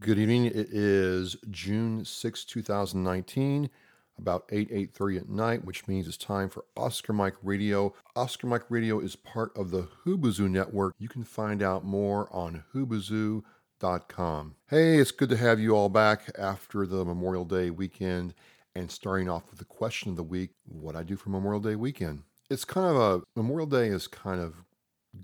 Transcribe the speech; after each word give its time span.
Good 0.00 0.20
evening. 0.20 0.44
It 0.44 0.68
is 0.70 1.36
June 1.50 2.04
6, 2.04 2.44
2019, 2.44 3.68
about 4.16 4.44
8, 4.48 4.70
8.30 4.94 5.16
at 5.16 5.28
night, 5.28 5.64
which 5.64 5.88
means 5.88 6.06
it's 6.06 6.16
time 6.16 6.48
for 6.48 6.64
Oscar 6.76 7.12
Mike 7.12 7.34
Radio. 7.42 7.92
Oscar 8.14 8.46
Mike 8.46 8.66
Radio 8.68 9.00
is 9.00 9.16
part 9.16 9.50
of 9.56 9.72
the 9.72 9.88
Hubazoo 10.06 10.48
Network. 10.48 10.94
You 11.00 11.08
can 11.08 11.24
find 11.24 11.64
out 11.64 11.84
more 11.84 12.32
on 12.32 12.62
hubazoo.com. 12.72 14.54
Hey, 14.70 14.98
it's 14.98 15.10
good 15.10 15.30
to 15.30 15.36
have 15.36 15.58
you 15.58 15.74
all 15.74 15.88
back 15.88 16.30
after 16.38 16.86
the 16.86 17.04
Memorial 17.04 17.44
Day 17.44 17.70
weekend 17.70 18.34
and 18.76 18.92
starting 18.92 19.28
off 19.28 19.50
with 19.50 19.58
the 19.58 19.64
question 19.64 20.10
of 20.10 20.16
the 20.16 20.22
week, 20.22 20.50
what 20.64 20.94
I 20.94 21.02
do 21.02 21.16
for 21.16 21.30
Memorial 21.30 21.60
Day 21.60 21.74
weekend. 21.74 22.22
It's 22.48 22.64
kind 22.64 22.86
of 22.86 22.96
a, 22.96 23.22
Memorial 23.34 23.66
Day 23.66 23.88
is 23.88 24.06
kind 24.06 24.40
of 24.40 24.62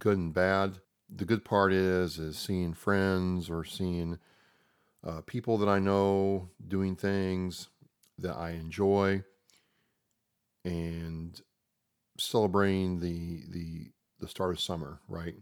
good 0.00 0.18
and 0.18 0.34
bad. 0.34 0.78
The 1.08 1.24
good 1.24 1.44
part 1.44 1.72
is, 1.72 2.18
is 2.18 2.36
seeing 2.36 2.74
friends 2.74 3.48
or 3.48 3.62
seeing 3.62 4.18
uh, 5.04 5.20
people 5.26 5.58
that 5.58 5.68
I 5.68 5.78
know 5.78 6.50
doing 6.66 6.96
things 6.96 7.68
that 8.18 8.36
I 8.36 8.50
enjoy, 8.50 9.22
and 10.64 11.40
celebrating 12.18 13.00
the 13.00 13.42
the 13.48 13.92
the 14.20 14.28
start 14.28 14.52
of 14.52 14.60
summer. 14.60 15.00
Right, 15.08 15.36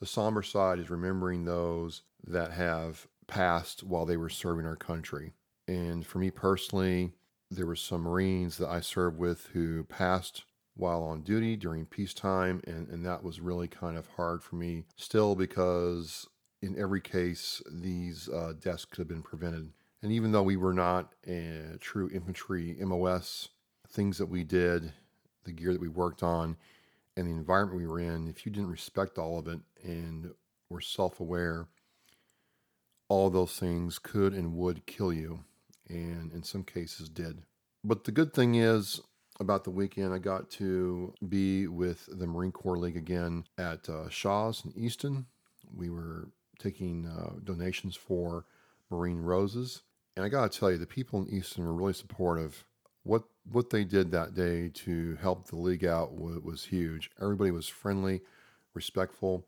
the 0.00 0.06
somber 0.06 0.42
side 0.42 0.78
is 0.78 0.90
remembering 0.90 1.44
those 1.44 2.02
that 2.26 2.52
have 2.52 3.06
passed 3.26 3.82
while 3.82 4.06
they 4.06 4.16
were 4.16 4.28
serving 4.28 4.66
our 4.66 4.76
country. 4.76 5.32
And 5.68 6.06
for 6.06 6.18
me 6.18 6.30
personally, 6.30 7.12
there 7.50 7.66
were 7.66 7.76
some 7.76 8.02
Marines 8.02 8.58
that 8.58 8.68
I 8.68 8.80
served 8.80 9.18
with 9.18 9.46
who 9.52 9.84
passed 9.84 10.44
while 10.74 11.02
on 11.02 11.22
duty 11.22 11.56
during 11.56 11.86
peacetime, 11.86 12.60
and, 12.66 12.88
and 12.88 13.04
that 13.06 13.22
was 13.22 13.40
really 13.40 13.66
kind 13.66 13.96
of 13.96 14.06
hard 14.16 14.42
for 14.42 14.56
me 14.56 14.84
still 14.96 15.34
because 15.34 16.28
in 16.66 16.78
every 16.78 17.00
case, 17.00 17.62
these 17.70 18.28
uh, 18.28 18.54
deaths 18.60 18.84
could 18.84 18.98
have 18.98 19.08
been 19.08 19.22
prevented. 19.22 19.70
And 20.02 20.12
even 20.12 20.32
though 20.32 20.42
we 20.42 20.56
were 20.56 20.74
not 20.74 21.14
a 21.26 21.76
true 21.80 22.10
infantry 22.12 22.76
MOS, 22.80 23.48
things 23.88 24.18
that 24.18 24.26
we 24.26 24.44
did, 24.44 24.92
the 25.44 25.52
gear 25.52 25.72
that 25.72 25.80
we 25.80 25.88
worked 25.88 26.22
on, 26.22 26.56
and 27.16 27.26
the 27.26 27.32
environment 27.32 27.78
we 27.78 27.86
were 27.86 28.00
in, 28.00 28.28
if 28.28 28.44
you 28.44 28.52
didn't 28.52 28.70
respect 28.70 29.16
all 29.16 29.38
of 29.38 29.48
it 29.48 29.60
and 29.82 30.32
were 30.68 30.80
self 30.80 31.20
aware, 31.20 31.68
all 33.08 33.30
those 33.30 33.58
things 33.58 33.98
could 33.98 34.34
and 34.34 34.56
would 34.56 34.86
kill 34.86 35.12
you, 35.12 35.44
and 35.88 36.32
in 36.32 36.42
some 36.42 36.64
cases 36.64 37.08
did. 37.08 37.42
But 37.84 38.04
the 38.04 38.12
good 38.12 38.34
thing 38.34 38.56
is, 38.56 39.00
about 39.38 39.64
the 39.64 39.70
weekend, 39.70 40.14
I 40.14 40.18
got 40.18 40.50
to 40.52 41.12
be 41.28 41.66
with 41.66 42.08
the 42.10 42.26
Marine 42.26 42.52
Corps 42.52 42.78
League 42.78 42.96
again 42.96 43.44
at 43.58 43.88
uh, 43.88 44.08
Shaw's 44.08 44.64
in 44.64 44.72
Easton. 44.76 45.26
We 45.74 45.90
were 45.90 46.28
taking 46.58 47.06
uh, 47.06 47.34
donations 47.44 47.96
for 47.96 48.44
Marine 48.90 49.20
Roses. 49.20 49.82
And 50.16 50.24
I 50.24 50.28
got 50.28 50.50
to 50.50 50.58
tell 50.58 50.70
you, 50.70 50.78
the 50.78 50.86
people 50.86 51.20
in 51.20 51.28
Easton 51.28 51.64
were 51.64 51.74
really 51.74 51.92
supportive. 51.92 52.64
What 53.02 53.24
what 53.50 53.70
they 53.70 53.84
did 53.84 54.10
that 54.10 54.34
day 54.34 54.68
to 54.70 55.16
help 55.20 55.46
the 55.46 55.56
league 55.56 55.84
out 55.84 56.14
was, 56.14 56.40
was 56.40 56.64
huge. 56.64 57.10
Everybody 57.20 57.52
was 57.52 57.68
friendly, 57.68 58.22
respectful, 58.74 59.46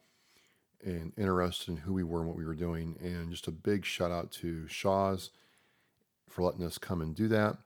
and 0.85 1.13
interested 1.17 1.73
in 1.73 1.77
who 1.79 1.93
we 1.93 2.05
were 2.05 2.21
and 2.21 2.29
what 2.29 2.37
we 2.37 2.45
were 2.45 2.55
doing. 2.55 2.97
And 3.01 3.31
just 3.31 3.49
a 3.49 3.53
big 3.53 3.85
shout 3.85 4.13
out 4.13 4.31
to 4.33 4.69
Shaw's 4.69 5.31
for 6.29 6.43
letting 6.43 6.65
us 6.65 6.79
come 6.79 7.01
and 7.01 7.15
do 7.15 7.29
that. 7.29 7.57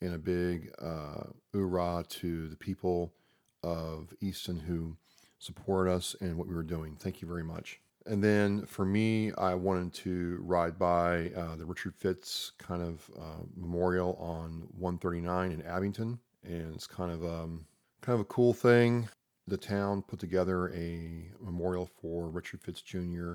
And 0.00 0.14
a 0.14 0.18
big 0.18 0.70
uh, 0.80 1.24
to 1.52 2.48
the 2.48 2.56
people 2.56 3.14
of 3.62 4.12
Easton 4.20 4.60
who 4.60 4.96
support 5.38 5.88
us 5.88 6.14
and 6.20 6.36
what 6.36 6.46
we 6.46 6.54
were 6.54 6.62
doing. 6.62 6.96
Thank 6.96 7.22
you 7.22 7.28
very 7.28 7.42
much. 7.42 7.80
And 8.06 8.22
then 8.22 8.64
for 8.66 8.84
me, 8.84 9.32
I 9.32 9.54
wanted 9.54 9.92
to 9.94 10.38
ride 10.42 10.78
by 10.78 11.32
uh, 11.36 11.56
the 11.56 11.64
Richard 11.66 11.94
Fitz 11.96 12.52
kind 12.56 12.80
of 12.80 13.10
uh, 13.18 13.42
memorial 13.56 14.16
on 14.20 14.68
139 14.78 15.50
in 15.50 15.62
Abington, 15.62 16.20
and 16.44 16.74
it's 16.74 16.86
kind 16.86 17.10
of 17.10 17.24
um, 17.24 17.66
kind 18.02 18.14
of 18.14 18.20
a 18.20 18.26
cool 18.26 18.54
thing. 18.54 19.08
The 19.48 19.56
town 19.56 20.02
put 20.02 20.20
together 20.20 20.72
a 20.72 21.30
memorial 21.40 21.90
for 22.00 22.28
Richard 22.28 22.60
Fitz 22.60 22.80
Jr. 22.80 23.34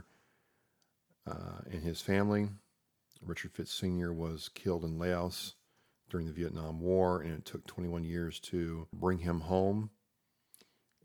Uh, 1.28 1.60
and 1.70 1.84
his 1.84 2.02
family. 2.02 2.50
Richard 3.22 3.52
Fitz 3.52 3.74
Sr. 3.74 4.14
was 4.14 4.50
killed 4.50 4.84
in 4.84 4.98
Laos 4.98 5.56
during 6.10 6.26
the 6.26 6.34
Vietnam 6.34 6.80
War, 6.80 7.22
and 7.22 7.34
it 7.34 7.46
took 7.46 7.68
21 7.68 8.04
years 8.04 8.40
to 8.40 8.88
bring 8.94 9.20
him 9.20 9.42
home 9.42 9.90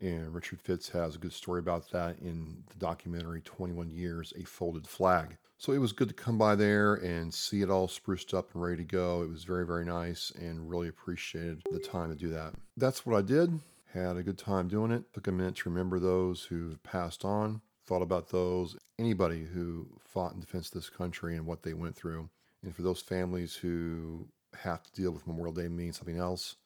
and 0.01 0.33
Richard 0.33 0.61
Fitz 0.61 0.89
has 0.89 1.15
a 1.15 1.19
good 1.19 1.33
story 1.33 1.59
about 1.59 1.91
that 1.91 2.19
in 2.19 2.63
the 2.69 2.77
documentary 2.77 3.41
21 3.41 3.89
Years, 3.89 4.33
A 4.37 4.43
Folded 4.43 4.87
Flag. 4.87 5.37
So 5.57 5.73
it 5.73 5.79
was 5.79 5.91
good 5.91 6.09
to 6.09 6.13
come 6.13 6.37
by 6.37 6.55
there 6.55 6.95
and 6.95 7.33
see 7.33 7.61
it 7.61 7.71
all 7.71 7.87
spruced 7.87 8.33
up 8.33 8.53
and 8.53 8.61
ready 8.61 8.77
to 8.77 8.83
go. 8.83 9.23
It 9.23 9.29
was 9.29 9.43
very, 9.43 9.65
very 9.65 9.85
nice 9.85 10.31
and 10.39 10.69
really 10.69 10.87
appreciated 10.87 11.63
the 11.71 11.79
time 11.79 12.09
to 12.09 12.15
do 12.15 12.29
that. 12.29 12.53
That's 12.75 13.05
what 13.05 13.17
I 13.17 13.23
did. 13.23 13.59
Had 13.91 14.17
a 14.17 14.23
good 14.23 14.37
time 14.37 14.67
doing 14.67 14.91
it. 14.91 15.11
Took 15.13 15.27
a 15.27 15.31
minute 15.31 15.55
to 15.57 15.69
remember 15.69 15.97
those 15.97 16.43
who've 16.43 16.81
passed 16.83 17.25
on. 17.25 17.61
Thought 17.87 18.03
about 18.03 18.29
those, 18.29 18.77
anybody 18.99 19.45
who 19.45 19.87
fought 19.99 20.33
in 20.33 20.39
defense 20.39 20.67
of 20.67 20.73
this 20.73 20.89
country 20.89 21.35
and 21.35 21.47
what 21.47 21.63
they 21.63 21.73
went 21.73 21.95
through. 21.95 22.29
And 22.61 22.75
for 22.75 22.83
those 22.83 23.01
families 23.01 23.55
who 23.55 24.27
have 24.61 24.83
to 24.83 24.91
deal 24.91 25.11
with 25.11 25.25
Memorial 25.25 25.55
Day 25.55 25.69
means 25.69 25.97
something 25.97 26.17
else, 26.17 26.57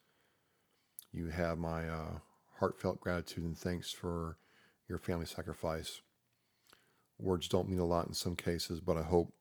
you 1.12 1.28
have 1.28 1.58
my 1.58 1.88
uh, 1.88 2.18
heartfelt 2.62 3.00
gratitude 3.00 3.42
and 3.42 3.58
thanks 3.58 3.90
for 3.90 4.36
your 4.88 4.96
family 4.96 5.26
sacrifice. 5.26 6.00
Words 7.18 7.48
don't 7.48 7.68
mean 7.68 7.80
a 7.80 7.84
lot 7.84 8.06
in 8.06 8.14
some 8.14 8.36
cases, 8.36 8.78
but 8.78 8.96
I 8.96 9.02
hope 9.02 9.32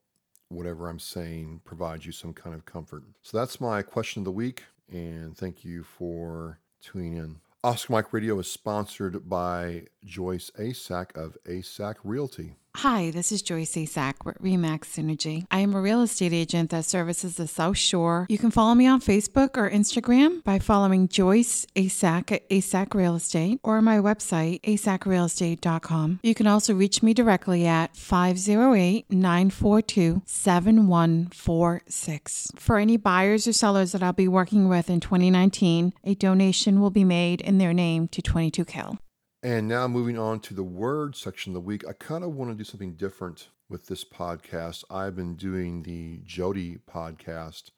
whatever 0.50 0.90
I'm 0.90 0.98
saying 0.98 1.62
provides 1.64 2.04
you 2.04 2.14
some 2.14 2.34
kind 2.34 2.56
of 2.56 2.66
comfort. 2.66 3.04
So 3.22 3.38
that's 3.38 3.62
my 3.62 3.84
question 3.84 4.22
of 4.22 4.26
the 4.26 4.32
week, 4.32 4.64
and 4.92 5.38
thank 5.38 5.64
you 5.64 5.84
for 5.84 6.58
tuning 6.82 7.14
in. 7.16 7.36
Oscar 7.64 7.94
Mike 7.94 8.12
Radio 8.12 8.40
is 8.40 8.50
sponsored 8.50 9.30
by 9.30 9.84
Joyce 10.04 10.50
Asack 10.58 11.16
of 11.16 11.38
Asack 11.48 11.98
Realty. 12.04 12.56
Hi, 12.78 13.12
this 13.12 13.34
is 13.34 13.42
Joyce 13.42 13.76
Asack 13.76 14.24
with 14.26 14.42
Remax 14.42 14.86
Synergy. 14.86 15.46
I 15.52 15.60
am 15.60 15.76
a 15.76 15.82
real 15.82 16.02
estate 16.02 16.32
agent 16.34 16.70
that 16.72 16.86
services 16.86 17.36
the 17.36 17.46
South 17.46 17.78
Shore. 17.78 18.26
You 18.30 18.38
can 18.38 18.50
follow 18.50 18.74
me 18.74 18.88
on 18.88 19.02
Facebook 19.02 19.58
or 19.58 19.70
Instagram 19.70 20.42
by 20.44 20.58
following 20.58 21.10
Joyce 21.10 21.68
Asack 21.76 22.32
at 22.32 22.50
Asack 22.50 22.94
Real 22.96 23.16
Estate 23.16 23.60
or 23.62 23.82
my 23.82 23.98
website, 23.98 24.62
asackrealestate.com. 24.62 26.22
You 26.24 26.34
can 26.34 26.48
also 26.48 26.74
reach 26.74 27.04
me 27.04 27.14
directly 27.14 27.68
at 27.68 27.96
508 27.96 29.12
942 29.12 30.22
7146. 30.26 32.52
For 32.56 32.80
any 32.80 32.98
buyers 32.98 33.48
or 33.48 33.54
sellers 33.54 33.92
that 33.92 34.02
I'll 34.02 34.14
be 34.14 34.30
working 34.30 34.70
with 34.70 34.90
in 34.90 35.02
2019, 35.02 35.94
a 36.04 36.16
donation 36.16 36.80
will 36.80 36.90
be 36.90 37.04
made 37.04 37.42
in 37.42 37.58
their 37.58 37.74
name 37.74 38.08
to 38.08 38.22
22 38.22 38.64
Kill. 38.66 38.98
And 39.44 39.68
now 39.68 39.88
moving 39.88 40.20
on 40.20 40.40
to 40.42 40.54
the 40.54 40.64
word 40.64 41.16
section 41.16 41.50
of 41.50 41.54
the 41.56 41.62
week, 41.62 41.84
I 41.88 41.94
kind 41.94 42.24
of 42.24 42.36
want 42.36 42.52
to 42.52 42.56
do 42.56 42.64
something 42.64 42.94
different 42.94 43.50
with 43.68 43.88
this 43.88 44.04
podcast. 44.04 44.84
I've 44.88 45.16
been 45.16 45.34
doing 45.34 45.82
the 45.82 46.20
Jody 46.24 46.78
podcast 46.88 47.72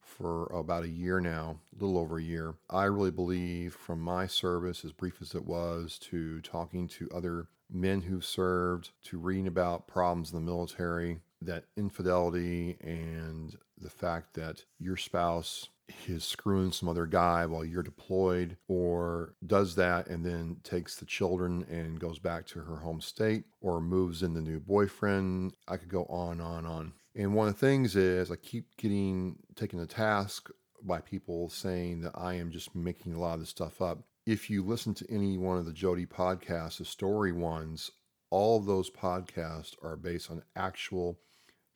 for 0.00 0.46
about 0.46 0.82
a 0.82 0.88
year 0.88 1.20
now, 1.20 1.60
a 1.72 1.84
little 1.84 1.98
over 1.98 2.18
a 2.18 2.22
year. 2.22 2.54
I 2.68 2.86
really 2.86 3.12
believe 3.12 3.74
from 3.74 4.00
my 4.00 4.26
service, 4.26 4.84
as 4.84 4.90
brief 4.90 5.22
as 5.22 5.36
it 5.36 5.44
was, 5.44 6.00
to 6.10 6.40
talking 6.40 6.88
to 6.88 7.08
other 7.14 7.46
men 7.70 8.02
who've 8.02 8.24
served, 8.24 8.90
to 9.04 9.16
reading 9.16 9.46
about 9.46 9.86
problems 9.86 10.32
in 10.32 10.34
the 10.34 10.50
military, 10.50 11.20
that 11.40 11.66
infidelity 11.76 12.76
and 12.80 13.56
the 13.78 13.88
fact 13.88 14.34
that 14.34 14.64
your 14.80 14.96
spouse 14.96 15.68
is 16.06 16.24
screwing 16.24 16.72
some 16.72 16.88
other 16.88 17.06
guy 17.06 17.46
while 17.46 17.64
you're 17.64 17.82
deployed 17.82 18.56
or 18.68 19.34
does 19.46 19.74
that 19.76 20.06
and 20.08 20.24
then 20.24 20.56
takes 20.62 20.96
the 20.96 21.04
children 21.04 21.64
and 21.70 22.00
goes 22.00 22.18
back 22.18 22.46
to 22.46 22.60
her 22.60 22.76
home 22.76 23.00
state 23.00 23.44
or 23.60 23.80
moves 23.80 24.22
in 24.22 24.34
the 24.34 24.40
new 24.40 24.60
boyfriend. 24.60 25.54
I 25.68 25.76
could 25.76 25.88
go 25.88 26.04
on, 26.04 26.40
on, 26.40 26.66
on. 26.66 26.92
And 27.14 27.34
one 27.34 27.48
of 27.48 27.54
the 27.54 27.60
things 27.60 27.96
is 27.96 28.30
I 28.30 28.36
keep 28.36 28.76
getting 28.76 29.36
taken 29.54 29.78
to 29.78 29.86
task 29.86 30.50
by 30.82 31.00
people 31.00 31.48
saying 31.48 32.00
that 32.02 32.12
I 32.14 32.34
am 32.34 32.50
just 32.50 32.74
making 32.74 33.14
a 33.14 33.20
lot 33.20 33.34
of 33.34 33.40
this 33.40 33.50
stuff 33.50 33.80
up. 33.80 34.00
If 34.26 34.50
you 34.50 34.64
listen 34.64 34.94
to 34.94 35.10
any 35.10 35.38
one 35.38 35.58
of 35.58 35.66
the 35.66 35.72
Jody 35.72 36.06
podcasts, 36.06 36.78
the 36.78 36.84
story 36.84 37.32
ones, 37.32 37.90
all 38.30 38.58
those 38.58 38.90
podcasts 38.90 39.74
are 39.82 39.96
based 39.96 40.30
on 40.30 40.42
actual 40.56 41.18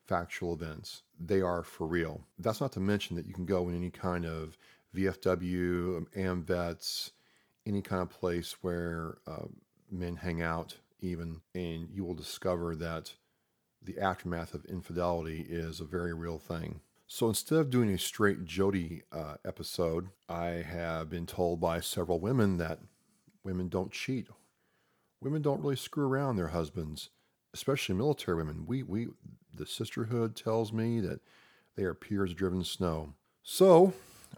factual 0.09 0.53
events. 0.53 1.03
They 1.19 1.39
are 1.39 1.61
for 1.61 1.85
real. 1.85 2.21
That's 2.39 2.59
not 2.59 2.71
to 2.73 2.79
mention 2.79 3.15
that 3.15 3.27
you 3.27 3.33
can 3.33 3.45
go 3.45 3.69
in 3.69 3.77
any 3.77 3.91
kind 3.91 4.25
of 4.25 4.57
VFW, 4.95 6.07
AMVETS, 6.17 7.11
any 7.67 7.83
kind 7.83 8.01
of 8.01 8.09
place 8.09 8.55
where 8.61 9.19
uh, 9.27 9.45
men 9.91 10.15
hang 10.15 10.41
out, 10.41 10.77
even, 10.99 11.41
and 11.53 11.89
you 11.93 12.03
will 12.03 12.15
discover 12.15 12.75
that 12.75 13.13
the 13.83 13.99
aftermath 13.99 14.55
of 14.55 14.65
infidelity 14.65 15.45
is 15.47 15.79
a 15.79 15.85
very 15.85 16.13
real 16.13 16.39
thing. 16.39 16.81
So 17.07 17.27
instead 17.27 17.59
of 17.59 17.69
doing 17.69 17.91
a 17.91 17.99
straight 17.99 18.45
Jody 18.45 19.03
uh, 19.11 19.35
episode, 19.45 20.09
I 20.27 20.63
have 20.67 21.09
been 21.11 21.27
told 21.27 21.61
by 21.61 21.81
several 21.81 22.19
women 22.19 22.57
that 22.57 22.79
women 23.43 23.69
don't 23.69 23.91
cheat. 23.91 24.27
Women 25.21 25.43
don't 25.43 25.61
really 25.61 25.75
screw 25.75 26.07
around 26.07 26.35
their 26.35 26.47
husbands 26.47 27.09
especially 27.53 27.95
military 27.95 28.37
women. 28.37 28.65
We 28.67 28.83
we 28.83 29.07
the 29.53 29.65
sisterhood 29.65 30.35
tells 30.35 30.71
me 30.71 30.99
that 31.01 31.19
they 31.75 31.83
are 31.83 31.93
peers 31.93 32.33
driven 32.33 32.63
snow. 32.63 33.13
So 33.43 33.93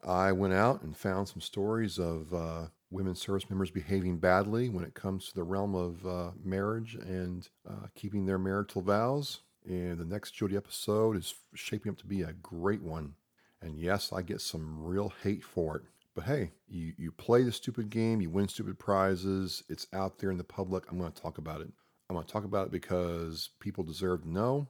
I 0.05 0.31
went 0.31 0.53
out 0.53 0.81
and 0.81 0.95
found 0.95 1.27
some 1.27 1.41
stories 1.41 1.99
of 1.99 2.33
uh, 2.33 2.67
women 2.89 3.15
service 3.15 3.49
members 3.49 3.71
behaving 3.71 4.17
badly 4.17 4.69
when 4.69 4.83
it 4.83 4.93
comes 4.93 5.27
to 5.27 5.35
the 5.35 5.43
realm 5.43 5.75
of 5.75 6.05
uh, 6.05 6.31
marriage 6.43 6.95
and 6.95 7.47
uh, 7.67 7.87
keeping 7.95 8.25
their 8.25 8.37
marital 8.37 8.81
vows. 8.81 9.41
And 9.65 9.99
the 9.99 10.05
next 10.05 10.31
Jody 10.31 10.57
episode 10.57 11.17
is 11.17 11.35
shaping 11.53 11.91
up 11.91 11.97
to 11.99 12.07
be 12.07 12.21
a 12.21 12.33
great 12.33 12.81
one. 12.81 13.13
And 13.61 13.77
yes, 13.77 14.11
I 14.11 14.21
get 14.21 14.41
some 14.41 14.83
real 14.83 15.13
hate 15.23 15.43
for 15.43 15.77
it. 15.77 15.83
But 16.15 16.25
hey, 16.25 16.51
you, 16.67 16.93
you 16.97 17.11
play 17.11 17.43
the 17.43 17.51
stupid 17.51 17.89
game, 17.89 18.21
you 18.21 18.29
win 18.29 18.47
stupid 18.47 18.79
prizes, 18.79 19.63
it's 19.69 19.87
out 19.93 20.19
there 20.19 20.31
in 20.31 20.37
the 20.37 20.43
public. 20.43 20.83
I'm 20.89 20.97
going 20.97 21.11
to 21.11 21.21
talk 21.21 21.37
about 21.37 21.61
it. 21.61 21.69
I'm 22.11 22.15
going 22.15 22.27
to 22.27 22.33
talk 22.33 22.43
about 22.43 22.65
it 22.65 22.71
because 22.73 23.51
people 23.61 23.85
deserve 23.85 24.23
to 24.23 24.29
know. 24.29 24.67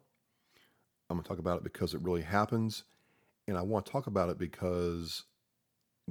I'm 1.09 1.17
going 1.17 1.23
to 1.23 1.27
talk 1.27 1.39
about 1.39 1.57
it 1.57 1.63
because 1.63 1.95
it 1.95 2.01
really 2.03 2.21
happens. 2.21 2.83
And 3.47 3.57
I 3.57 3.63
want 3.63 3.87
to 3.87 3.91
talk 3.91 4.05
about 4.05 4.29
it 4.29 4.37
because 4.37 5.23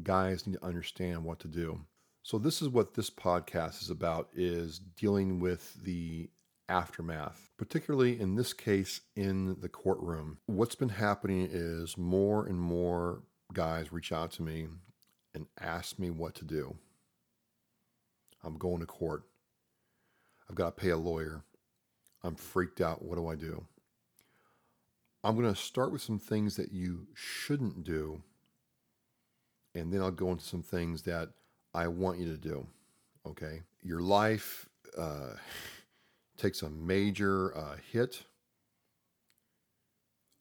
guys 0.03 0.45
need 0.45 0.55
to 0.55 0.65
understand 0.65 1.23
what 1.23 1.39
to 1.39 1.47
do. 1.47 1.83
So 2.25 2.37
this 2.37 2.61
is 2.61 2.69
what 2.69 2.95
this 2.95 3.11
podcast 3.11 3.81
is 3.81 3.91
about 3.91 4.29
is 4.35 4.81
dealing 4.81 5.39
with 5.39 5.81
the 5.85 6.31
aftermath, 6.69 7.51
particularly 7.57 8.19
in 8.19 8.35
this 8.35 8.53
case 8.53 9.01
in 9.15 9.57
the 9.61 9.69
courtroom. 9.69 10.39
What's 10.47 10.75
been 10.75 10.89
happening 10.89 11.49
is 11.49 11.97
more 11.97 12.45
and 12.45 12.59
more 12.59 13.23
guys 13.53 13.93
reach 13.93 14.11
out 14.11 14.33
to 14.33 14.43
me 14.43 14.67
and 15.33 15.47
ask 15.61 15.97
me 15.97 16.11
what 16.11 16.35
to 16.35 16.45
do. 16.45 16.75
I'm 18.43 18.59
going 18.59 18.81
to 18.81 18.87
court. 18.87 19.23
I've 20.51 20.57
got 20.57 20.77
to 20.77 20.83
pay 20.83 20.91
a 20.91 20.97
lawyer. 20.97 21.45
I'm 22.25 22.35
freaked 22.35 22.81
out. 22.81 23.05
What 23.05 23.15
do 23.15 23.29
I 23.29 23.37
do? 23.37 23.65
I'm 25.23 25.37
going 25.37 25.53
to 25.53 25.59
start 25.59 25.93
with 25.93 26.03
some 26.03 26.19
things 26.19 26.57
that 26.57 26.73
you 26.73 27.07
shouldn't 27.15 27.85
do, 27.85 28.21
and 29.77 29.93
then 29.93 30.01
I'll 30.01 30.11
go 30.11 30.33
into 30.33 30.45
some 30.45 30.65
things 30.65 31.03
that 31.03 31.29
I 31.73 31.87
want 31.87 32.19
you 32.19 32.27
to 32.33 32.37
do. 32.37 32.67
Okay. 33.25 33.63
Your 33.85 34.01
life 34.01 34.69
uh, 34.99 35.35
takes 36.37 36.63
a 36.63 36.69
major 36.69 37.57
uh, 37.57 37.77
hit. 37.93 38.25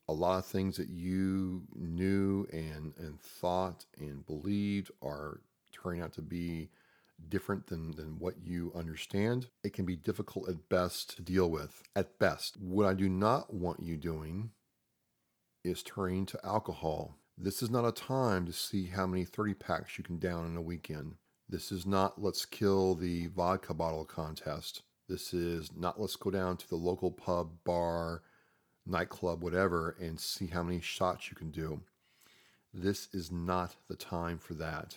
A 0.08 0.12
lot 0.12 0.38
of 0.38 0.46
things 0.46 0.76
that 0.78 0.88
you 0.88 1.62
knew 1.76 2.48
and, 2.52 2.94
and 2.98 3.20
thought 3.20 3.84
and 3.96 4.26
believed 4.26 4.90
are 5.02 5.40
turning 5.70 6.00
out 6.00 6.14
to 6.14 6.22
be 6.22 6.68
different 7.28 7.66
than, 7.66 7.92
than 7.96 8.18
what 8.18 8.34
you 8.42 8.72
understand. 8.74 9.48
It 9.62 9.72
can 9.72 9.84
be 9.84 9.96
difficult 9.96 10.48
at 10.48 10.68
best 10.68 11.16
to 11.16 11.22
deal 11.22 11.50
with. 11.50 11.82
At 11.94 12.18
best, 12.18 12.60
what 12.60 12.86
I 12.86 12.94
do 12.94 13.08
not 13.08 13.52
want 13.52 13.82
you 13.82 13.96
doing 13.96 14.50
is 15.64 15.82
turning 15.82 16.26
to 16.26 16.40
alcohol. 16.44 17.16
This 17.36 17.62
is 17.62 17.70
not 17.70 17.86
a 17.86 17.92
time 17.92 18.46
to 18.46 18.52
see 18.52 18.86
how 18.86 19.06
many 19.06 19.24
30 19.24 19.54
packs 19.54 19.98
you 19.98 20.04
can 20.04 20.18
down 20.18 20.46
in 20.46 20.56
a 20.56 20.62
weekend. 20.62 21.16
This 21.48 21.72
is 21.72 21.86
not 21.86 22.22
let's 22.22 22.46
kill 22.46 22.94
the 22.94 23.26
vodka 23.28 23.74
bottle 23.74 24.04
contest. 24.04 24.82
This 25.08 25.34
is 25.34 25.70
not 25.76 26.00
let's 26.00 26.16
go 26.16 26.30
down 26.30 26.56
to 26.58 26.68
the 26.68 26.76
local 26.76 27.10
pub, 27.10 27.50
bar, 27.64 28.22
nightclub, 28.86 29.42
whatever, 29.42 29.96
and 30.00 30.20
see 30.20 30.46
how 30.46 30.62
many 30.62 30.80
shots 30.80 31.30
you 31.30 31.36
can 31.36 31.50
do. 31.50 31.80
This 32.72 33.08
is 33.12 33.32
not 33.32 33.74
the 33.88 33.96
time 33.96 34.38
for 34.38 34.54
that. 34.54 34.96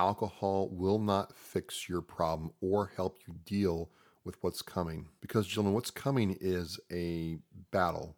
Alcohol 0.00 0.70
will 0.72 0.98
not 0.98 1.36
fix 1.36 1.86
your 1.86 2.00
problem 2.00 2.52
or 2.62 2.90
help 2.96 3.18
you 3.28 3.34
deal 3.44 3.90
with 4.24 4.34
what's 4.40 4.62
coming. 4.62 5.06
Because, 5.20 5.46
gentlemen, 5.46 5.74
what's 5.74 5.90
coming 5.90 6.38
is 6.40 6.80
a 6.90 7.36
battle 7.70 8.16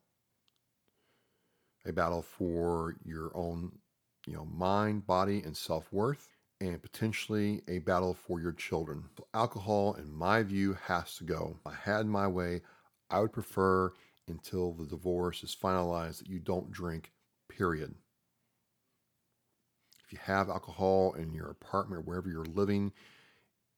a 1.85 1.93
battle 1.93 2.23
for 2.23 2.95
your 3.05 3.33
own, 3.35 3.73
you 4.29 4.33
know, 4.33 4.45
mind, 4.45 5.05
body, 5.05 5.43
and 5.45 5.57
self-worth, 5.57 6.29
and 6.61 6.81
potentially 6.81 7.61
a 7.67 7.81
battle 7.81 8.15
for 8.15 8.41
your 8.41 8.53
children. 8.53 9.03
Alcohol, 9.35 9.95
in 9.95 10.09
my 10.09 10.45
view, 10.45 10.79
has 10.87 11.17
to 11.17 11.25
go. 11.25 11.57
If 11.59 11.67
I 11.67 11.75
had 11.75 12.07
my 12.07 12.29
way, 12.29 12.61
I 13.11 13.19
would 13.19 13.33
prefer 13.33 13.93
until 14.29 14.73
the 14.73 14.87
divorce 14.87 15.43
is 15.43 15.57
finalized 15.61 16.19
that 16.19 16.29
you 16.29 16.39
don't 16.39 16.71
drink, 16.71 17.11
period. 17.49 17.97
If 20.13 20.19
you 20.19 20.25
have 20.25 20.51
alcohol 20.51 21.15
in 21.15 21.33
your 21.33 21.49
apartment 21.49 22.01
or 22.01 22.03
wherever 22.03 22.29
you're 22.29 22.45
living, 22.45 22.93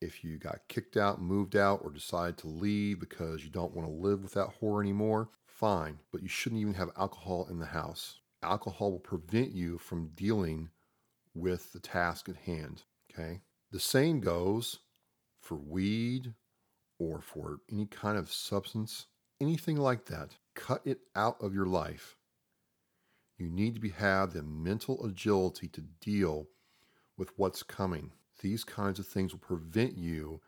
if 0.00 0.24
you 0.24 0.36
got 0.36 0.66
kicked 0.66 0.96
out, 0.96 1.22
moved 1.22 1.54
out, 1.54 1.82
or 1.84 1.92
decided 1.92 2.38
to 2.38 2.48
leave 2.48 2.98
because 2.98 3.44
you 3.44 3.50
don't 3.50 3.72
want 3.72 3.86
to 3.86 3.94
live 3.94 4.24
with 4.24 4.34
that 4.34 4.60
whore 4.60 4.82
anymore, 4.82 5.28
fine, 5.46 6.00
but 6.10 6.22
you 6.22 6.28
shouldn't 6.28 6.60
even 6.60 6.74
have 6.74 6.90
alcohol 6.98 7.46
in 7.48 7.60
the 7.60 7.66
house. 7.66 8.18
Alcohol 8.42 8.90
will 8.90 8.98
prevent 8.98 9.52
you 9.52 9.78
from 9.78 10.10
dealing 10.16 10.70
with 11.34 11.72
the 11.72 11.78
task 11.78 12.28
at 12.28 12.34
hand. 12.34 12.82
Okay. 13.12 13.40
The 13.70 13.78
same 13.78 14.18
goes 14.18 14.80
for 15.40 15.54
weed 15.54 16.34
or 16.98 17.20
for 17.20 17.60
any 17.70 17.86
kind 17.86 18.18
of 18.18 18.32
substance, 18.32 19.06
anything 19.40 19.76
like 19.76 20.06
that. 20.06 20.30
Cut 20.56 20.82
it 20.84 20.98
out 21.14 21.36
of 21.40 21.54
your 21.54 21.66
life. 21.66 22.16
You 23.44 23.50
need 23.50 23.74
to 23.74 23.80
be, 23.80 23.90
have 23.90 24.32
the 24.32 24.42
mental 24.42 25.04
agility 25.04 25.68
to 25.68 25.82
deal 26.00 26.46
with 27.18 27.28
what's 27.36 27.62
coming. 27.62 28.12
These 28.40 28.64
kinds 28.64 28.98
of 28.98 29.06
things 29.06 29.32
will 29.32 29.38
prevent 29.38 29.98
you 29.98 30.40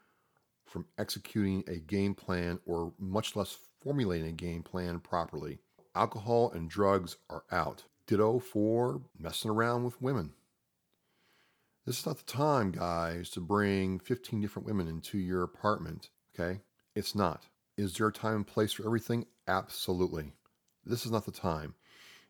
from 0.65 0.87
executing 0.97 1.63
a 1.69 1.77
game 1.77 2.15
plan 2.15 2.59
or 2.65 2.95
much 2.99 3.37
less 3.37 3.59
formulating 3.83 4.29
a 4.29 4.33
game 4.33 4.63
plan 4.63 5.01
properly. 5.01 5.59
Alcohol 5.95 6.51
and 6.53 6.71
drugs 6.71 7.19
are 7.29 7.45
out. 7.53 7.85
Ditto 8.07 8.39
for 8.39 9.03
messing 9.19 9.51
around 9.51 9.85
with 9.85 10.01
women. 10.01 10.33
This 11.85 11.99
is 11.99 12.07
not 12.07 12.17
the 12.17 12.33
time, 12.33 12.71
guys, 12.71 13.29
to 13.31 13.41
bring 13.41 13.99
15 13.99 14.41
different 14.41 14.67
women 14.67 14.89
into 14.89 15.19
your 15.19 15.43
apartment, 15.43 16.09
okay? 16.35 16.61
It's 16.95 17.15
not. 17.15 17.43
Is 17.77 17.93
there 17.93 18.07
a 18.07 18.13
time 18.13 18.37
and 18.37 18.47
place 18.47 18.73
for 18.73 18.87
everything? 18.87 19.27
Absolutely. 19.47 20.33
This 20.87 21.05
is 21.05 21.13
not 21.13 21.27
the 21.27 21.31
time. 21.31 21.75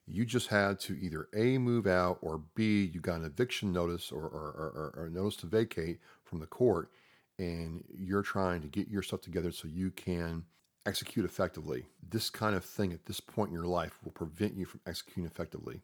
You 0.07 0.25
just 0.25 0.49
had 0.49 0.79
to 0.81 0.97
either 0.99 1.29
A, 1.35 1.59
move 1.59 1.87
out, 1.87 2.19
or 2.23 2.41
B, 2.55 2.85
you 2.93 3.01
got 3.01 3.21
an 3.21 3.25
eviction 3.25 3.73
notice 3.73 4.13
or, 4.13 4.23
or, 4.23 4.93
or, 4.95 5.05
or 5.05 5.11
notice 5.11 5.37
to 5.39 5.47
vacate 5.47 5.99
from 6.23 6.39
the 6.39 6.47
court, 6.47 6.91
and 7.39 7.83
you're 7.99 8.23
trying 8.23 8.63
to 8.63 8.69
get 8.69 8.89
your 8.89 9.03
stuff 9.03 9.21
together 9.21 9.51
so 9.51 9.67
you 9.67 9.91
can 9.91 10.45
execute 10.87 11.25
effectively. 11.25 11.87
This 12.09 12.31
kind 12.31 12.55
of 12.55 12.65
thing 12.65 12.93
at 12.93 13.07
this 13.07 13.19
point 13.19 13.49
in 13.49 13.55
your 13.55 13.67
life 13.67 13.99
will 14.05 14.13
prevent 14.13 14.55
you 14.57 14.65
from 14.65 14.81
executing 14.87 15.27
effectively. 15.27 15.81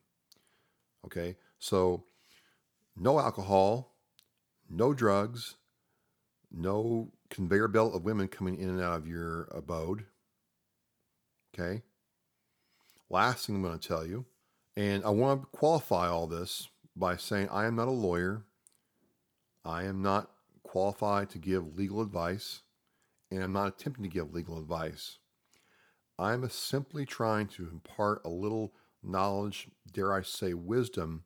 Okay, 1.04 1.36
so 1.58 2.04
no 2.96 3.18
alcohol, 3.18 3.96
no 4.70 4.94
drugs, 4.94 5.56
no 6.52 7.10
conveyor 7.28 7.66
belt 7.68 7.94
of 7.94 8.04
women 8.04 8.28
coming 8.28 8.56
in 8.56 8.68
and 8.68 8.80
out 8.80 8.98
of 8.98 9.08
your 9.08 9.48
abode. 9.50 10.04
Okay, 11.52 11.82
last 13.12 13.46
thing 13.46 13.56
I'm 13.56 13.62
going 13.62 13.78
to 13.78 13.88
tell 13.88 14.06
you, 14.06 14.24
and 14.76 15.04
I 15.04 15.10
want 15.10 15.42
to 15.42 15.46
qualify 15.56 16.08
all 16.08 16.26
this 16.26 16.68
by 16.96 17.16
saying 17.16 17.48
I 17.50 17.66
am 17.66 17.76
not 17.76 17.88
a 17.88 17.92
lawyer, 17.92 18.44
I 19.64 19.84
am 19.84 20.02
not 20.02 20.30
qualified 20.62 21.30
to 21.30 21.38
give 21.38 21.76
legal 21.76 22.00
advice 22.00 22.62
and 23.30 23.42
I'm 23.42 23.52
not 23.52 23.68
attempting 23.68 24.04
to 24.04 24.10
give 24.10 24.34
legal 24.34 24.58
advice. 24.58 25.18
I'm 26.18 26.48
simply 26.50 27.06
trying 27.06 27.48
to 27.48 27.68
impart 27.68 28.22
a 28.24 28.28
little 28.28 28.74
knowledge, 29.02 29.68
dare 29.90 30.12
I 30.12 30.22
say, 30.22 30.54
wisdom 30.54 31.24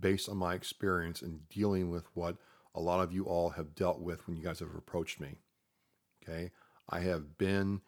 based 0.00 0.28
on 0.28 0.36
my 0.36 0.54
experience 0.54 1.22
in 1.22 1.40
dealing 1.50 1.90
with 1.90 2.04
what 2.14 2.36
a 2.74 2.80
lot 2.80 3.02
of 3.02 3.12
you 3.12 3.24
all 3.24 3.50
have 3.50 3.74
dealt 3.74 4.00
with 4.00 4.26
when 4.26 4.36
you 4.36 4.42
guys 4.42 4.60
have 4.60 4.74
approached 4.76 5.20
me. 5.20 5.38
Okay. 6.22 6.50
I 6.88 7.00
have 7.00 7.38
been 7.38 7.80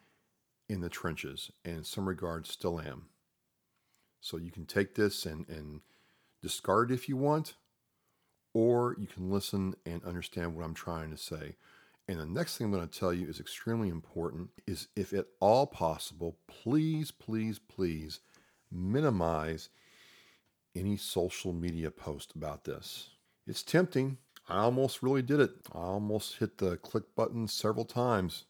in 0.67 0.81
the 0.81 0.89
trenches 0.89 1.51
and 1.63 1.77
in 1.77 1.83
some 1.83 2.07
regards 2.07 2.49
still 2.49 2.79
am. 2.79 3.05
So 4.23 4.37
you 4.37 4.51
can 4.51 4.65
take 4.65 4.95
this 4.95 5.25
and, 5.25 5.45
and 5.49 5.81
discard 6.41 6.91
if 6.91 7.09
you 7.09 7.17
want, 7.17 7.55
or 8.53 8.95
you 8.97 9.05
can 9.05 9.29
listen 9.29 9.75
and 9.85 10.01
understand 10.05 10.55
what 10.55 10.63
I'm 10.63 10.73
trying 10.73 11.11
to 11.11 11.17
say. 11.17 11.57
And 12.07 12.21
the 12.21 12.25
next 12.25 12.57
thing 12.57 12.67
I'm 12.67 12.71
going 12.71 12.87
to 12.87 12.99
tell 12.99 13.13
you 13.13 13.27
is 13.27 13.41
extremely 13.41 13.89
important 13.89 14.51
is 14.65 14.87
if 14.95 15.11
at 15.11 15.25
all 15.41 15.67
possible, 15.67 16.37
please, 16.47 17.11
please, 17.11 17.59
please 17.59 18.21
minimize 18.71 19.67
any 20.73 20.95
social 20.95 21.51
media 21.51 21.91
post 21.91 22.33
about 22.33 22.63
this. 22.63 23.09
It's 23.45 23.61
tempting. 23.61 24.19
I 24.47 24.59
almost 24.59 25.03
really 25.03 25.21
did 25.21 25.41
it. 25.41 25.51
I 25.73 25.79
almost 25.79 26.37
hit 26.37 26.59
the 26.59 26.77
click 26.77 27.13
button 27.13 27.49
several 27.49 27.85
times. 27.85 28.45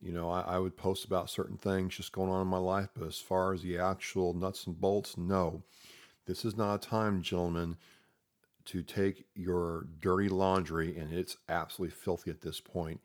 You 0.00 0.12
know, 0.12 0.30
I, 0.30 0.42
I, 0.42 0.58
would 0.58 0.76
post 0.76 1.04
about 1.04 1.28
certain 1.28 1.56
things 1.56 1.96
just 1.96 2.12
going 2.12 2.30
on 2.30 2.42
in 2.42 2.46
my 2.46 2.58
life, 2.58 2.88
but 2.96 3.06
as 3.06 3.18
far 3.18 3.52
as 3.52 3.62
the 3.62 3.78
actual 3.78 4.32
nuts 4.32 4.66
and 4.66 4.80
bolts, 4.80 5.16
no. 5.16 5.62
This 6.26 6.44
is 6.44 6.56
not 6.56 6.74
a 6.76 6.88
time, 6.88 7.20
gentlemen, 7.20 7.76
to 8.66 8.82
take 8.82 9.24
your 9.34 9.88
dirty 9.98 10.28
laundry, 10.28 10.96
and 10.96 11.12
it's 11.12 11.36
absolutely 11.48 11.96
filthy 11.96 12.30
at 12.30 12.42
this 12.42 12.60
point, 12.60 13.00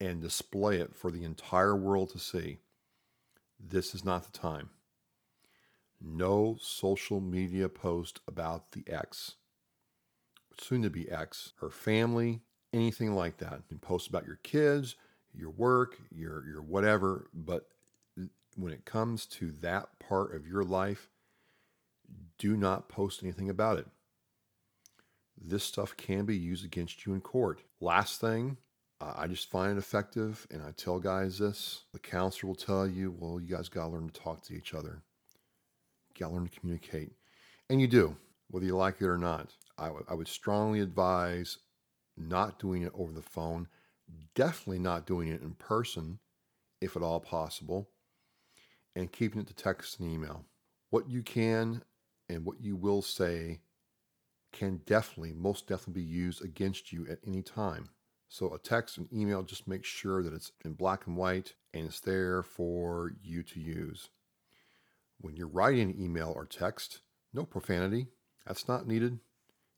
and 0.00 0.22
display 0.22 0.76
it 0.76 0.94
for 0.94 1.10
the 1.10 1.24
entire 1.24 1.74
world 1.74 2.10
to 2.10 2.18
see. 2.18 2.58
This 3.58 3.94
is 3.94 4.04
not 4.04 4.30
the 4.30 4.38
time. 4.38 4.70
No 6.00 6.56
social 6.60 7.20
media 7.20 7.68
post 7.68 8.20
about 8.28 8.72
the 8.72 8.84
ex, 8.86 9.36
soon 10.60 10.82
to 10.82 10.90
be 10.90 11.10
ex, 11.10 11.54
her 11.60 11.70
family, 11.70 12.42
anything 12.72 13.14
like 13.14 13.38
that. 13.38 13.62
You 13.68 13.78
post 13.78 14.08
about 14.08 14.26
your 14.26 14.38
kids, 14.42 14.96
your 15.34 15.50
work, 15.50 15.98
your 16.10 16.46
your 16.46 16.62
whatever, 16.62 17.28
but 17.34 17.66
when 18.56 18.72
it 18.72 18.84
comes 18.84 19.26
to 19.26 19.52
that 19.60 19.88
part 19.98 20.34
of 20.34 20.46
your 20.46 20.64
life, 20.64 21.08
do 22.38 22.56
not 22.56 22.88
post 22.88 23.22
anything 23.22 23.48
about 23.48 23.78
it. 23.78 23.86
This 25.40 25.64
stuff 25.64 25.96
can 25.96 26.26
be 26.26 26.36
used 26.36 26.64
against 26.64 27.06
you 27.06 27.14
in 27.14 27.20
court. 27.20 27.60
Last 27.80 28.20
thing, 28.20 28.58
I 29.00 29.26
just 29.28 29.50
find 29.50 29.72
it 29.72 29.78
effective, 29.78 30.46
and 30.50 30.62
I 30.62 30.72
tell 30.72 30.98
guys 30.98 31.38
this 31.38 31.84
the 31.92 31.98
counselor 31.98 32.48
will 32.48 32.56
tell 32.56 32.86
you, 32.86 33.14
well, 33.18 33.40
you 33.40 33.56
guys 33.56 33.68
got 33.68 33.86
to 33.86 33.92
learn 33.92 34.10
to 34.10 34.20
talk 34.20 34.42
to 34.42 34.54
each 34.54 34.74
other. 34.74 35.02
Got 36.18 36.28
to 36.28 36.34
learn 36.34 36.48
to 36.48 36.60
communicate. 36.60 37.12
And 37.70 37.80
you 37.80 37.86
do, 37.86 38.16
whether 38.50 38.66
you 38.66 38.76
like 38.76 39.00
it 39.00 39.06
or 39.06 39.16
not. 39.16 39.54
I, 39.78 39.86
w- 39.86 40.04
I 40.08 40.14
would 40.14 40.28
strongly 40.28 40.80
advise 40.80 41.58
not 42.18 42.58
doing 42.58 42.82
it 42.82 42.92
over 42.94 43.12
the 43.12 43.22
phone, 43.22 43.68
definitely 44.34 44.78
not 44.78 45.06
doing 45.06 45.28
it 45.28 45.42
in 45.42 45.54
person, 45.54 46.18
if 46.80 46.96
at 46.96 47.02
all 47.02 47.20
possible, 47.20 47.90
and 48.94 49.12
keeping 49.12 49.40
it 49.40 49.46
to 49.48 49.54
text 49.54 50.00
and 50.00 50.10
email. 50.10 50.44
What 50.90 51.08
you 51.08 51.22
can 51.22 51.82
and 52.28 52.44
what 52.44 52.60
you 52.60 52.76
will 52.76 53.02
say 53.02 53.60
can 54.52 54.80
definitely, 54.86 55.32
most 55.32 55.66
definitely 55.66 56.02
be 56.02 56.08
used 56.08 56.44
against 56.44 56.92
you 56.92 57.06
at 57.08 57.18
any 57.26 57.42
time. 57.42 57.90
So 58.28 58.54
a 58.54 58.58
text 58.58 58.98
and 58.98 59.12
email 59.12 59.42
just 59.42 59.68
make 59.68 59.84
sure 59.84 60.22
that 60.22 60.32
it's 60.32 60.52
in 60.64 60.74
black 60.74 61.06
and 61.06 61.16
white 61.16 61.54
and 61.74 61.86
it's 61.86 62.00
there 62.00 62.42
for 62.42 63.12
you 63.22 63.42
to 63.42 63.60
use. 63.60 64.10
When 65.20 65.36
you're 65.36 65.48
writing 65.48 65.90
an 65.90 66.00
email 66.00 66.32
or 66.34 66.46
text, 66.46 67.00
no 67.32 67.44
profanity. 67.44 68.06
That's 68.46 68.66
not 68.66 68.86
needed. 68.86 69.18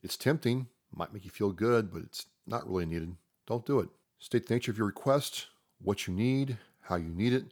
It's 0.02 0.16
tempting, 0.16 0.68
might 0.94 1.12
make 1.12 1.24
you 1.24 1.30
feel 1.30 1.52
good, 1.52 1.92
but 1.92 2.02
it's 2.02 2.26
not 2.46 2.68
really 2.68 2.86
needed. 2.86 3.16
Don't 3.46 3.66
do 3.66 3.80
it. 3.80 3.88
State 4.22 4.46
the 4.46 4.54
nature 4.54 4.70
of 4.70 4.78
your 4.78 4.86
request, 4.86 5.48
what 5.82 6.06
you 6.06 6.14
need, 6.14 6.56
how 6.82 6.94
you 6.94 7.12
need 7.12 7.32
it. 7.32 7.46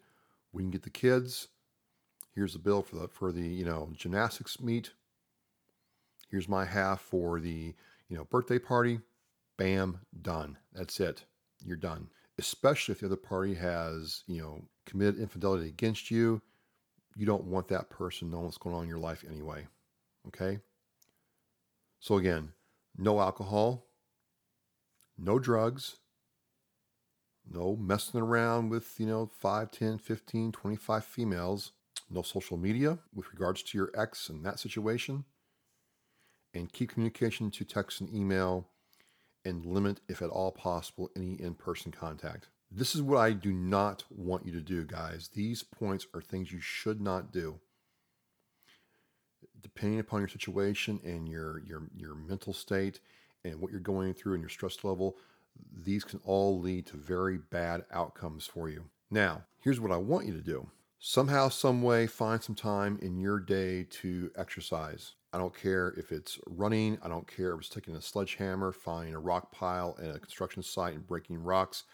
We 0.52 0.62
can 0.62 0.70
get 0.70 0.84
the 0.84 0.88
kids. 0.88 1.48
Here's 2.32 2.52
the 2.52 2.60
bill 2.60 2.80
for 2.80 2.94
the 2.94 3.08
for 3.08 3.32
the 3.32 3.42
you 3.42 3.64
know 3.64 3.90
gymnastics 3.92 4.60
meet. 4.60 4.92
Here's 6.30 6.48
my 6.48 6.64
half 6.64 7.00
for 7.00 7.40
the 7.40 7.74
you 8.08 8.16
know 8.16 8.22
birthday 8.22 8.60
party. 8.60 9.00
Bam, 9.56 9.98
done. 10.22 10.56
That's 10.72 11.00
it. 11.00 11.24
You're 11.66 11.76
done. 11.76 12.06
Especially 12.38 12.92
if 12.92 13.00
the 13.00 13.06
other 13.06 13.16
party 13.16 13.54
has 13.54 14.22
you 14.28 14.40
know 14.40 14.62
committed 14.86 15.18
infidelity 15.18 15.68
against 15.68 16.08
you. 16.08 16.40
You 17.16 17.26
don't 17.26 17.46
want 17.46 17.66
that 17.66 17.90
person 17.90 18.30
knowing 18.30 18.44
what's 18.44 18.58
going 18.58 18.76
on 18.76 18.84
in 18.84 18.88
your 18.88 18.98
life 18.98 19.24
anyway. 19.28 19.66
Okay. 20.28 20.60
So 21.98 22.18
again, 22.18 22.52
no 22.96 23.18
alcohol, 23.18 23.88
no 25.18 25.40
drugs, 25.40 25.96
no 27.48 27.76
messing 27.76 28.20
around 28.20 28.70
with, 28.70 28.98
you 28.98 29.06
know, 29.06 29.30
5, 29.38 29.70
10, 29.70 29.98
15, 29.98 30.52
25 30.52 31.04
females, 31.04 31.72
no 32.10 32.22
social 32.22 32.56
media 32.56 32.98
with 33.14 33.32
regards 33.32 33.62
to 33.62 33.78
your 33.78 33.90
ex 33.94 34.28
and 34.28 34.44
that 34.44 34.58
situation, 34.58 35.24
and 36.54 36.72
keep 36.72 36.90
communication 36.90 37.50
to 37.50 37.64
text 37.64 38.00
and 38.00 38.12
email 38.14 38.68
and 39.44 39.64
limit, 39.64 40.00
if 40.08 40.20
at 40.20 40.30
all 40.30 40.52
possible, 40.52 41.10
any 41.16 41.34
in 41.40 41.54
person 41.54 41.92
contact. 41.92 42.48
This 42.70 42.94
is 42.94 43.02
what 43.02 43.18
I 43.18 43.32
do 43.32 43.52
not 43.52 44.04
want 44.10 44.46
you 44.46 44.52
to 44.52 44.60
do, 44.60 44.84
guys. 44.84 45.30
These 45.34 45.62
points 45.62 46.06
are 46.14 46.20
things 46.20 46.52
you 46.52 46.60
should 46.60 47.00
not 47.00 47.32
do. 47.32 47.58
Depending 49.60 49.98
upon 49.98 50.20
your 50.20 50.28
situation 50.28 51.00
and 51.04 51.28
your 51.28 51.62
your 51.66 51.82
your 51.96 52.14
mental 52.14 52.52
state 52.52 53.00
and 53.44 53.60
what 53.60 53.70
you're 53.70 53.80
going 53.80 54.14
through 54.14 54.34
and 54.34 54.42
your 54.42 54.50
stress 54.50 54.84
level, 54.84 55.16
these 55.72 56.04
can 56.04 56.20
all 56.24 56.58
lead 56.60 56.86
to 56.86 56.96
very 56.96 57.38
bad 57.38 57.84
outcomes 57.92 58.46
for 58.46 58.68
you. 58.68 58.84
Now, 59.10 59.44
here's 59.60 59.80
what 59.80 59.92
I 59.92 59.96
want 59.96 60.26
you 60.26 60.32
to 60.34 60.42
do. 60.42 60.68
Somehow, 60.98 61.48
some 61.48 61.82
way, 61.82 62.06
find 62.06 62.42
some 62.42 62.54
time 62.54 62.98
in 63.00 63.18
your 63.18 63.40
day 63.40 63.84
to 63.84 64.30
exercise. 64.36 65.14
I 65.32 65.38
don't 65.38 65.56
care 65.56 65.94
if 65.96 66.12
it's 66.12 66.38
running. 66.46 66.98
I 67.02 67.08
don't 67.08 67.26
care 67.26 67.54
if 67.54 67.60
it's 67.60 67.68
taking 67.68 67.96
a 67.96 68.02
sledgehammer, 68.02 68.72
finding 68.72 69.14
a 69.14 69.20
rock 69.20 69.52
pile 69.52 69.96
at 70.02 70.14
a 70.14 70.18
construction 70.18 70.62
site 70.62 70.94
and 70.94 71.06
breaking 71.06 71.42
rocks. 71.42 71.84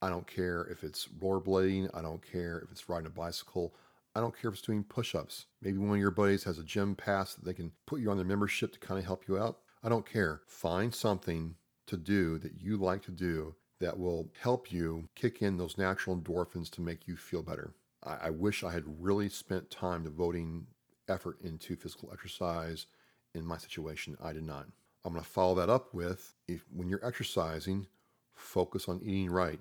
I 0.00 0.08
don't 0.08 0.26
care 0.26 0.68
if 0.70 0.84
it's 0.84 1.08
rollerblading. 1.18 1.90
I 1.94 2.02
don't 2.02 2.22
care 2.22 2.58
if 2.58 2.70
it's 2.70 2.88
riding 2.88 3.06
a 3.06 3.10
bicycle. 3.10 3.74
I 4.14 4.20
don't 4.20 4.38
care 4.38 4.50
if 4.50 4.58
it's 4.58 4.66
doing 4.66 4.84
push 4.84 5.14
ups. 5.14 5.46
Maybe 5.60 5.78
one 5.78 5.90
of 5.90 5.98
your 5.98 6.10
buddies 6.10 6.44
has 6.44 6.58
a 6.58 6.64
gym 6.64 6.94
pass 6.94 7.34
that 7.34 7.44
they 7.44 7.54
can 7.54 7.72
put 7.86 8.00
you 8.00 8.10
on 8.10 8.16
their 8.16 8.26
membership 8.26 8.72
to 8.72 8.78
kind 8.78 8.98
of 8.98 9.06
help 9.06 9.26
you 9.26 9.38
out. 9.38 9.58
I 9.82 9.88
don't 9.88 10.08
care. 10.08 10.42
Find 10.46 10.94
something 10.94 11.56
to 11.88 11.96
do 11.96 12.38
that 12.38 12.60
you 12.60 12.76
like 12.76 13.02
to 13.02 13.10
do 13.10 13.54
that 13.80 13.98
will 13.98 14.28
help 14.40 14.72
you 14.72 15.08
kick 15.14 15.42
in 15.42 15.56
those 15.56 15.78
natural 15.78 16.16
endorphins 16.16 16.70
to 16.70 16.80
make 16.80 17.06
you 17.06 17.16
feel 17.16 17.42
better. 17.42 17.72
I, 18.04 18.16
I 18.22 18.30
wish 18.30 18.64
I 18.64 18.72
had 18.72 18.84
really 18.98 19.28
spent 19.28 19.70
time 19.70 20.04
devoting 20.04 20.66
effort 21.08 21.40
into 21.42 21.76
physical 21.76 22.10
exercise 22.12 22.86
in 23.34 23.44
my 23.44 23.56
situation. 23.56 24.16
I 24.22 24.32
did 24.32 24.44
not. 24.44 24.66
I'm 25.04 25.12
going 25.12 25.24
to 25.24 25.30
follow 25.30 25.54
that 25.56 25.70
up 25.70 25.94
with 25.94 26.34
if 26.46 26.64
when 26.74 26.88
you're 26.88 27.04
exercising, 27.06 27.86
focus 28.34 28.88
on 28.88 29.00
eating 29.02 29.30
right. 29.30 29.60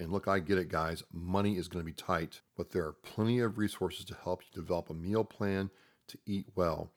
And 0.00 0.10
look, 0.10 0.26
I 0.26 0.38
get 0.38 0.58
it, 0.58 0.68
guys. 0.68 1.02
Money 1.12 1.56
is 1.56 1.68
going 1.68 1.84
to 1.84 1.86
be 1.86 1.92
tight, 1.92 2.40
but 2.56 2.70
there 2.70 2.84
are 2.84 2.92
plenty 2.92 3.40
of 3.40 3.58
resources 3.58 4.04
to 4.06 4.16
help 4.24 4.42
you 4.42 4.60
develop 4.60 4.90
a 4.90 4.94
meal 4.94 5.24
plan 5.24 5.70
to 6.08 6.18
eat 6.26 6.46
well. 6.54 6.90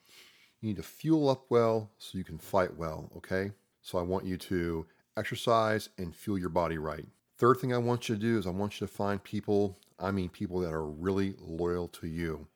You 0.61 0.69
need 0.69 0.77
to 0.77 0.83
fuel 0.83 1.29
up 1.29 1.45
well 1.49 1.91
so 1.97 2.17
you 2.17 2.23
can 2.23 2.37
fight 2.37 2.75
well, 2.75 3.11
okay? 3.17 3.51
So 3.85 3.99
I 3.99 4.01
want 4.01 4.25
you 4.25 4.35
to 4.35 4.87
exercise 5.15 5.89
and 5.99 6.15
fuel 6.15 6.39
your 6.39 6.49
body 6.49 6.79
right. 6.79 7.05
Third 7.37 7.59
thing 7.59 7.71
I 7.71 7.77
want 7.77 8.09
you 8.09 8.15
to 8.15 8.21
do 8.21 8.39
is 8.39 8.47
I 8.47 8.49
want 8.49 8.81
you 8.81 8.87
to 8.87 8.91
find 8.91 9.23
people, 9.23 9.77
I 9.99 10.09
mean, 10.09 10.29
people 10.29 10.59
that 10.61 10.73
are 10.73 10.87
really 10.87 11.35
loyal 11.39 11.87
to 11.89 12.07
you. 12.07 12.47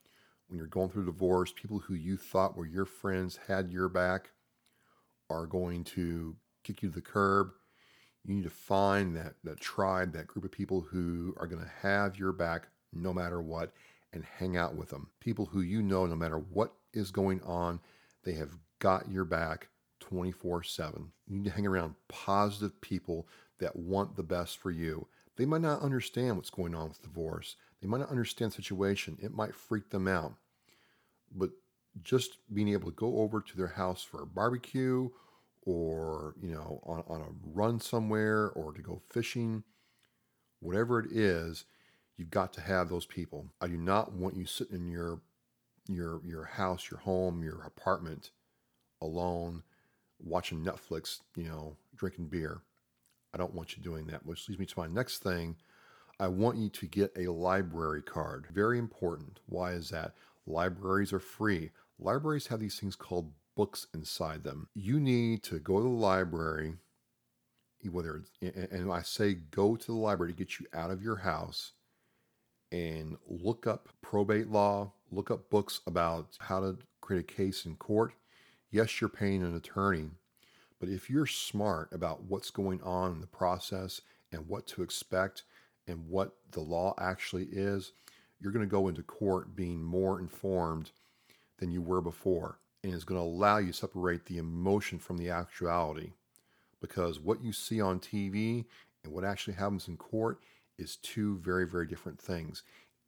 When 0.47 0.57
you're 0.57 0.65
going 0.65 0.89
through 0.89 1.05
divorce, 1.05 1.53
people 1.55 1.77
who 1.77 1.93
you 1.93 2.17
thought 2.17 2.57
were 2.57 2.65
your 2.65 2.87
friends 2.87 3.37
had 3.47 3.69
your 3.69 3.89
back 3.89 4.31
are 5.29 5.45
going 5.45 5.83
to 5.83 6.35
kick 6.63 6.81
you 6.81 6.89
to 6.89 6.95
the 6.95 7.01
curb. 7.01 7.51
You 8.25 8.33
need 8.33 8.45
to 8.45 8.49
find 8.49 9.15
that, 9.15 9.35
that 9.43 9.59
tribe, 9.59 10.13
that 10.13 10.25
group 10.25 10.45
of 10.45 10.51
people 10.51 10.81
who 10.81 11.35
are 11.37 11.45
going 11.45 11.61
to 11.61 11.87
have 11.87 12.17
your 12.17 12.31
back 12.31 12.69
no 12.91 13.13
matter 13.13 13.39
what 13.39 13.71
and 14.13 14.25
hang 14.25 14.57
out 14.57 14.73
with 14.73 14.89
them. 14.89 15.11
People 15.19 15.45
who 15.45 15.61
you 15.61 15.83
know, 15.83 16.07
no 16.07 16.15
matter 16.15 16.39
what 16.39 16.73
is 16.91 17.11
going 17.11 17.39
on, 17.43 17.81
they 18.23 18.33
have 18.33 18.57
got 18.79 19.11
your 19.11 19.25
back 19.25 19.67
24 20.09 20.63
7. 20.63 21.11
You 21.27 21.37
need 21.37 21.45
to 21.45 21.51
hang 21.51 21.67
around 21.67 21.95
positive 22.07 22.79
people 22.81 23.27
that 23.59 23.75
want 23.75 24.15
the 24.15 24.23
best 24.23 24.57
for 24.57 24.71
you. 24.71 25.07
They 25.37 25.45
might 25.45 25.61
not 25.61 25.81
understand 25.81 26.35
what's 26.35 26.49
going 26.49 26.75
on 26.75 26.89
with 26.89 27.01
divorce. 27.01 27.55
They 27.81 27.87
might 27.87 27.99
not 27.99 28.09
understand 28.09 28.51
the 28.51 28.55
situation. 28.55 29.17
It 29.21 29.33
might 29.33 29.55
freak 29.55 29.89
them 29.89 30.07
out. 30.07 30.33
But 31.33 31.51
just 32.03 32.37
being 32.53 32.69
able 32.69 32.89
to 32.89 32.95
go 32.95 33.19
over 33.19 33.39
to 33.39 33.57
their 33.57 33.67
house 33.67 34.03
for 34.03 34.21
a 34.21 34.27
barbecue 34.27 35.09
or, 35.61 36.35
you 36.41 36.51
know, 36.51 36.81
on, 36.85 37.03
on 37.07 37.21
a 37.21 37.49
run 37.53 37.79
somewhere 37.79 38.49
or 38.49 38.73
to 38.73 38.81
go 38.81 39.01
fishing, 39.09 39.63
whatever 40.59 40.99
it 40.99 41.11
is, 41.11 41.65
you've 42.17 42.31
got 42.31 42.51
to 42.53 42.61
have 42.61 42.89
those 42.89 43.05
people. 43.05 43.47
I 43.61 43.67
do 43.67 43.77
not 43.77 44.13
want 44.13 44.35
you 44.35 44.45
sitting 44.45 44.75
in 44.77 44.87
your 44.87 45.21
your 45.87 46.21
your 46.25 46.45
house, 46.45 46.89
your 46.89 46.99
home, 46.99 47.43
your 47.43 47.63
apartment 47.63 48.31
alone 49.01 49.63
watching 50.23 50.63
Netflix, 50.63 51.19
you 51.35 51.45
know, 51.45 51.75
drinking 51.95 52.27
beer. 52.27 52.61
I 53.33 53.37
don't 53.37 53.53
want 53.53 53.77
you 53.77 53.83
doing 53.83 54.07
that, 54.07 54.25
which 54.25 54.47
leads 54.47 54.59
me 54.59 54.65
to 54.65 54.79
my 54.79 54.87
next 54.87 55.19
thing. 55.19 55.55
I 56.19 56.27
want 56.27 56.57
you 56.57 56.69
to 56.69 56.85
get 56.85 57.13
a 57.15 57.31
library 57.31 58.01
card. 58.01 58.47
Very 58.51 58.77
important. 58.77 59.39
Why 59.45 59.71
is 59.71 59.89
that? 59.89 60.13
Libraries 60.45 61.13
are 61.13 61.19
free. 61.19 61.71
Libraries 61.99 62.47
have 62.47 62.59
these 62.59 62.79
things 62.79 62.95
called 62.95 63.31
books 63.55 63.87
inside 63.93 64.43
them. 64.43 64.67
You 64.73 64.99
need 64.99 65.43
to 65.43 65.59
go 65.59 65.77
to 65.77 65.83
the 65.83 65.89
library, 65.89 66.75
whether 67.89 68.23
and 68.41 68.91
I 68.91 69.01
say 69.01 69.33
go 69.33 69.75
to 69.75 69.85
the 69.85 69.93
library 69.93 70.33
to 70.33 70.37
get 70.37 70.59
you 70.59 70.65
out 70.73 70.91
of 70.91 71.03
your 71.03 71.17
house 71.17 71.73
and 72.71 73.17
look 73.27 73.67
up 73.67 73.89
probate 74.01 74.49
law, 74.49 74.91
look 75.11 75.31
up 75.31 75.49
books 75.49 75.81
about 75.87 76.37
how 76.39 76.59
to 76.59 76.77
create 77.01 77.19
a 77.19 77.33
case 77.33 77.65
in 77.65 77.75
court. 77.75 78.13
Yes, 78.71 79.01
you're 79.01 79.09
paying 79.09 79.41
an 79.41 79.55
attorney, 79.55 80.11
but 80.79 80.89
if 80.89 81.09
you're 81.09 81.25
smart 81.25 81.89
about 81.91 82.23
what's 82.23 82.51
going 82.51 82.81
on 82.83 83.11
in 83.11 83.21
the 83.21 83.27
process 83.27 84.01
and 84.31 84.47
what 84.47 84.67
to 84.67 84.83
expect 84.83 85.43
and 85.87 86.07
what 86.07 86.35
the 86.51 86.59
law 86.59 86.93
actually 86.99 87.47
is, 87.51 87.93
you're 88.39 88.51
going 88.51 88.65
to 88.65 88.69
go 88.69 88.87
into 88.87 89.01
court 89.01 89.55
being 89.55 89.83
more 89.83 90.19
informed 90.19 90.91
than 91.57 91.71
you 91.71 91.81
were 91.81 92.01
before. 92.01 92.59
And 92.83 92.93
it's 92.93 93.03
going 93.03 93.19
to 93.19 93.25
allow 93.25 93.57
you 93.57 93.71
to 93.71 93.73
separate 93.73 94.25
the 94.25 94.37
emotion 94.37 94.99
from 94.99 95.17
the 95.17 95.31
actuality. 95.31 96.11
Because 96.79 97.19
what 97.19 97.43
you 97.43 97.51
see 97.51 97.81
on 97.81 97.99
TV 97.99 98.65
and 99.03 99.11
what 99.11 99.25
actually 99.25 99.55
happens 99.55 99.87
in 99.87 99.97
court 99.97 100.39
is 100.77 100.95
two 100.97 101.39
very, 101.39 101.67
very 101.67 101.87
different 101.87 102.19
things. 102.19 102.63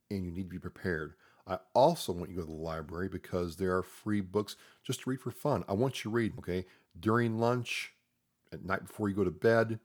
And 0.09 0.25
you 0.25 0.31
need 0.31 0.43
to 0.43 0.49
be 0.49 0.59
prepared. 0.59 1.13
I 1.51 1.59
also 1.73 2.13
want 2.13 2.29
you 2.29 2.37
to 2.37 2.41
go 2.43 2.47
to 2.47 2.53
the 2.53 2.63
library 2.63 3.09
because 3.09 3.57
there 3.57 3.75
are 3.75 3.83
free 3.83 4.21
books 4.21 4.55
just 4.83 5.01
to 5.01 5.09
read 5.09 5.19
for 5.19 5.31
fun. 5.31 5.65
I 5.67 5.73
want 5.73 5.97
you 5.97 6.09
to 6.09 6.15
read, 6.15 6.31
okay? 6.39 6.65
During 6.97 7.39
lunch, 7.39 7.91
at 8.53 8.63
night 8.63 8.87
before 8.87 9.09
you 9.09 9.15
go 9.15 9.25
to 9.25 9.31
bed, 9.31 9.79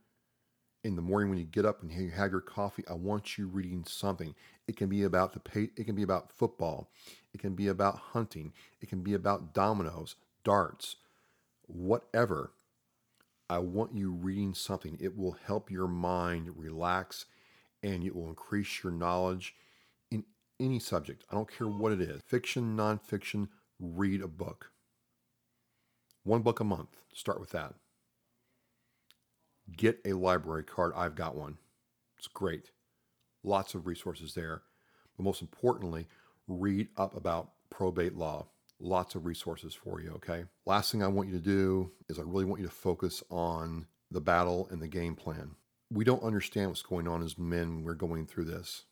in 0.84 0.94
the 0.94 1.02
morning 1.02 1.28
when 1.28 1.38
you 1.38 1.44
get 1.44 1.66
up 1.66 1.82
and 1.82 1.90
you 1.90 2.10
have 2.10 2.30
your 2.30 2.40
coffee, 2.40 2.84
I 2.88 2.94
want 2.94 3.36
you 3.36 3.48
reading 3.48 3.84
something. 3.84 4.36
It 4.68 4.76
can 4.76 4.88
be 4.88 5.02
about 5.02 5.32
the 5.32 5.40
pay, 5.40 5.70
it 5.76 5.86
can 5.86 5.96
be 5.96 6.04
about 6.04 6.30
football, 6.30 6.88
it 7.34 7.40
can 7.40 7.56
be 7.56 7.66
about 7.66 7.98
hunting, 8.12 8.52
it 8.80 8.88
can 8.88 9.02
be 9.02 9.14
about 9.14 9.52
dominoes, 9.52 10.14
darts, 10.44 10.94
whatever. 11.66 12.52
I 13.50 13.58
want 13.58 13.96
you 13.96 14.12
reading 14.12 14.54
something. 14.54 14.96
It 15.00 15.16
will 15.16 15.36
help 15.46 15.68
your 15.68 15.88
mind 15.88 16.56
relax 16.56 17.26
and 17.82 18.04
it 18.04 18.14
will 18.14 18.28
increase 18.28 18.84
your 18.84 18.92
knowledge 18.92 19.56
any 20.60 20.78
subject. 20.78 21.24
I 21.30 21.34
don't 21.34 21.50
care 21.50 21.68
what 21.68 21.92
it 21.92 22.00
is 22.00 22.20
fiction, 22.26 22.76
nonfiction, 22.76 23.48
read 23.78 24.22
a 24.22 24.28
book. 24.28 24.70
One 26.24 26.42
book 26.42 26.60
a 26.60 26.64
month. 26.64 26.96
Start 27.12 27.40
with 27.40 27.50
that. 27.50 27.74
Get 29.76 30.00
a 30.04 30.12
library 30.12 30.64
card. 30.64 30.92
I've 30.96 31.14
got 31.14 31.36
one. 31.36 31.58
It's 32.18 32.28
great. 32.28 32.70
Lots 33.44 33.74
of 33.74 33.86
resources 33.86 34.34
there. 34.34 34.62
But 35.16 35.24
most 35.24 35.40
importantly, 35.40 36.08
read 36.48 36.88
up 36.96 37.16
about 37.16 37.50
probate 37.70 38.16
law. 38.16 38.46
Lots 38.78 39.14
of 39.14 39.24
resources 39.24 39.74
for 39.74 40.00
you, 40.00 40.10
okay? 40.16 40.44
Last 40.66 40.92
thing 40.92 41.02
I 41.02 41.08
want 41.08 41.28
you 41.28 41.34
to 41.34 41.42
do 41.42 41.92
is 42.08 42.18
I 42.18 42.22
really 42.22 42.44
want 42.44 42.60
you 42.60 42.66
to 42.66 42.72
focus 42.72 43.22
on 43.30 43.86
the 44.10 44.20
battle 44.20 44.68
and 44.70 44.82
the 44.82 44.88
game 44.88 45.14
plan. 45.14 45.52
We 45.90 46.04
don't 46.04 46.22
understand 46.22 46.70
what's 46.70 46.82
going 46.82 47.08
on 47.08 47.22
as 47.22 47.38
men 47.38 47.76
when 47.76 47.84
we're 47.84 47.94
going 47.94 48.26
through 48.26 48.46
this. 48.46 48.84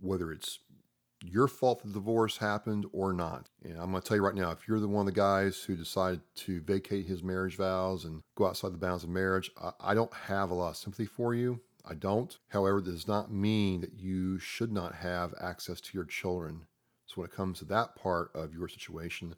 Whether 0.00 0.32
it's 0.32 0.58
your 1.22 1.48
fault 1.48 1.82
the 1.82 1.92
divorce 1.92 2.38
happened 2.38 2.86
or 2.92 3.12
not. 3.12 3.48
And 3.62 3.78
I'm 3.78 3.90
going 3.90 4.02
to 4.02 4.08
tell 4.08 4.16
you 4.16 4.24
right 4.24 4.34
now 4.34 4.50
if 4.50 4.66
you're 4.66 4.80
the 4.80 4.88
one 4.88 5.06
of 5.06 5.14
the 5.14 5.20
guys 5.20 5.62
who 5.62 5.76
decided 5.76 6.20
to 6.36 6.60
vacate 6.62 7.06
his 7.06 7.22
marriage 7.22 7.56
vows 7.56 8.04
and 8.04 8.22
go 8.36 8.46
outside 8.46 8.72
the 8.72 8.78
bounds 8.78 9.04
of 9.04 9.10
marriage, 9.10 9.50
I, 9.60 9.72
I 9.80 9.94
don't 9.94 10.12
have 10.12 10.50
a 10.50 10.54
lot 10.54 10.70
of 10.70 10.76
sympathy 10.76 11.06
for 11.06 11.34
you. 11.34 11.60
I 11.84 11.94
don't. 11.94 12.36
However, 12.48 12.80
does 12.80 13.08
not 13.08 13.32
mean 13.32 13.80
that 13.80 13.94
you 13.94 14.38
should 14.38 14.72
not 14.72 14.94
have 14.96 15.34
access 15.40 15.80
to 15.80 15.90
your 15.94 16.04
children. 16.04 16.66
So, 17.06 17.14
when 17.16 17.26
it 17.26 17.34
comes 17.34 17.58
to 17.58 17.64
that 17.66 17.96
part 17.96 18.30
of 18.34 18.54
your 18.54 18.68
situation, 18.68 19.34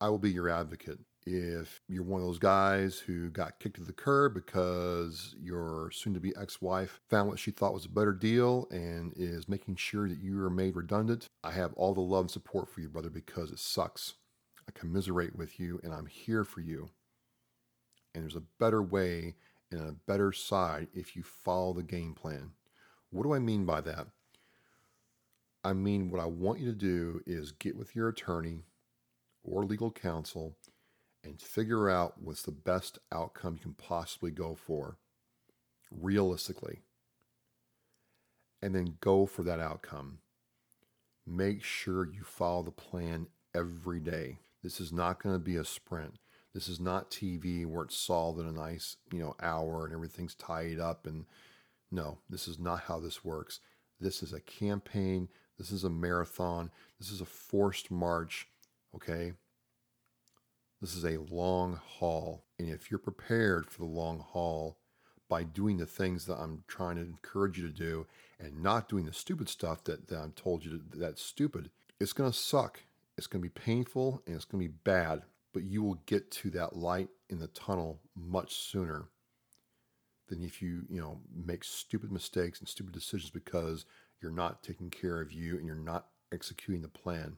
I 0.00 0.08
will 0.08 0.18
be 0.18 0.30
your 0.30 0.48
advocate 0.48 1.00
if 1.24 1.80
you're 1.88 2.02
one 2.02 2.20
of 2.20 2.26
those 2.26 2.38
guys 2.38 2.98
who 2.98 3.30
got 3.30 3.60
kicked 3.60 3.76
to 3.76 3.84
the 3.84 3.92
curb 3.92 4.34
because 4.34 5.34
your 5.40 5.90
soon 5.92 6.14
to 6.14 6.20
be 6.20 6.32
ex 6.36 6.60
wife 6.60 7.00
found 7.08 7.28
what 7.28 7.38
she 7.38 7.50
thought 7.50 7.74
was 7.74 7.84
a 7.84 7.90
better 7.90 8.12
deal 8.12 8.66
and 8.70 9.12
is 9.16 9.48
making 9.48 9.76
sure 9.76 10.08
that 10.08 10.18
you 10.18 10.42
are 10.44 10.50
made 10.50 10.74
redundant, 10.74 11.28
I 11.44 11.52
have 11.52 11.72
all 11.74 11.94
the 11.94 12.00
love 12.00 12.22
and 12.22 12.30
support 12.30 12.68
for 12.68 12.80
you, 12.80 12.88
brother, 12.88 13.10
because 13.10 13.52
it 13.52 13.60
sucks. 13.60 14.14
I 14.68 14.72
commiserate 14.78 15.36
with 15.36 15.60
you 15.60 15.80
and 15.84 15.92
I'm 15.92 16.06
here 16.06 16.44
for 16.44 16.60
you. 16.60 16.90
And 18.14 18.24
there's 18.24 18.36
a 18.36 18.42
better 18.58 18.82
way 18.82 19.36
and 19.70 19.80
a 19.80 19.92
better 19.92 20.32
side 20.32 20.88
if 20.92 21.14
you 21.14 21.22
follow 21.22 21.72
the 21.72 21.82
game 21.82 22.14
plan. 22.14 22.50
What 23.10 23.22
do 23.22 23.32
I 23.32 23.38
mean 23.38 23.64
by 23.64 23.80
that? 23.82 24.08
I 25.64 25.72
mean, 25.72 26.10
what 26.10 26.20
I 26.20 26.26
want 26.26 26.58
you 26.58 26.66
to 26.66 26.76
do 26.76 27.22
is 27.26 27.52
get 27.52 27.76
with 27.76 27.94
your 27.94 28.08
attorney 28.08 28.64
or 29.44 29.64
legal 29.64 29.90
counsel 29.90 30.56
and 31.24 31.40
figure 31.40 31.88
out 31.88 32.20
what's 32.20 32.42
the 32.42 32.50
best 32.50 32.98
outcome 33.12 33.54
you 33.54 33.60
can 33.60 33.74
possibly 33.74 34.30
go 34.30 34.54
for 34.54 34.98
realistically. 35.90 36.80
And 38.60 38.74
then 38.74 38.96
go 39.00 39.26
for 39.26 39.42
that 39.42 39.60
outcome. 39.60 40.18
Make 41.26 41.62
sure 41.62 42.06
you 42.06 42.22
follow 42.22 42.62
the 42.62 42.70
plan 42.70 43.26
every 43.54 44.00
day. 44.00 44.38
This 44.62 44.80
is 44.80 44.92
not 44.92 45.22
going 45.22 45.34
to 45.34 45.40
be 45.40 45.56
a 45.56 45.64
sprint. 45.64 46.14
This 46.54 46.68
is 46.68 46.78
not 46.78 47.10
TV 47.10 47.66
where 47.66 47.84
it's 47.84 47.96
solved 47.96 48.38
in 48.38 48.46
a 48.46 48.52
nice, 48.52 48.96
you 49.12 49.18
know, 49.18 49.34
hour 49.40 49.84
and 49.84 49.94
everything's 49.94 50.34
tied 50.34 50.78
up 50.78 51.06
and 51.06 51.24
no, 51.90 52.18
this 52.28 52.48
is 52.48 52.58
not 52.58 52.80
how 52.80 53.00
this 53.00 53.24
works. 53.24 53.60
This 54.00 54.22
is 54.22 54.32
a 54.32 54.40
campaign, 54.40 55.28
this 55.58 55.70
is 55.70 55.84
a 55.84 55.90
marathon, 55.90 56.70
this 56.98 57.10
is 57.10 57.20
a 57.20 57.26
forced 57.26 57.90
march, 57.90 58.48
okay? 58.94 59.32
This 60.82 60.96
is 60.96 61.04
a 61.04 61.18
long 61.30 61.80
haul. 61.80 62.44
And 62.58 62.68
if 62.68 62.90
you're 62.90 62.98
prepared 62.98 63.70
for 63.70 63.78
the 63.78 63.88
long 63.88 64.18
haul 64.18 64.78
by 65.28 65.44
doing 65.44 65.76
the 65.76 65.86
things 65.86 66.26
that 66.26 66.40
I'm 66.40 66.64
trying 66.66 66.96
to 66.96 67.02
encourage 67.02 67.56
you 67.56 67.68
to 67.68 67.72
do 67.72 68.06
and 68.40 68.64
not 68.64 68.88
doing 68.88 69.06
the 69.06 69.12
stupid 69.12 69.48
stuff 69.48 69.84
that, 69.84 70.08
that 70.08 70.18
I'm 70.18 70.32
told 70.32 70.64
you 70.64 70.72
to, 70.72 70.98
that's 70.98 71.22
stupid, 71.22 71.70
it's 72.00 72.12
going 72.12 72.30
to 72.30 72.36
suck. 72.36 72.80
It's 73.16 73.28
going 73.28 73.40
to 73.40 73.48
be 73.48 73.60
painful 73.60 74.22
and 74.26 74.34
it's 74.34 74.44
going 74.44 74.60
to 74.60 74.68
be 74.68 74.74
bad, 74.82 75.22
but 75.54 75.62
you 75.62 75.84
will 75.84 76.02
get 76.06 76.32
to 76.32 76.50
that 76.50 76.74
light 76.74 77.10
in 77.30 77.38
the 77.38 77.46
tunnel 77.46 78.00
much 78.16 78.56
sooner 78.56 79.04
than 80.28 80.42
if 80.42 80.60
you, 80.60 80.82
you 80.88 81.00
know, 81.00 81.20
make 81.32 81.62
stupid 81.62 82.10
mistakes 82.10 82.58
and 82.58 82.68
stupid 82.68 82.92
decisions 82.92 83.30
because 83.30 83.84
you're 84.20 84.32
not 84.32 84.64
taking 84.64 84.90
care 84.90 85.20
of 85.20 85.30
you 85.30 85.58
and 85.58 85.64
you're 85.64 85.76
not 85.76 86.08
executing 86.32 86.82
the 86.82 86.88
plan. 86.88 87.36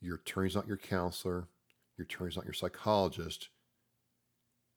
Your 0.00 0.16
attorney's 0.16 0.54
not 0.54 0.68
your 0.68 0.76
counselor. 0.76 1.48
Your 1.96 2.04
attorney's 2.04 2.36
not 2.36 2.44
your 2.44 2.54
psychologist. 2.54 3.48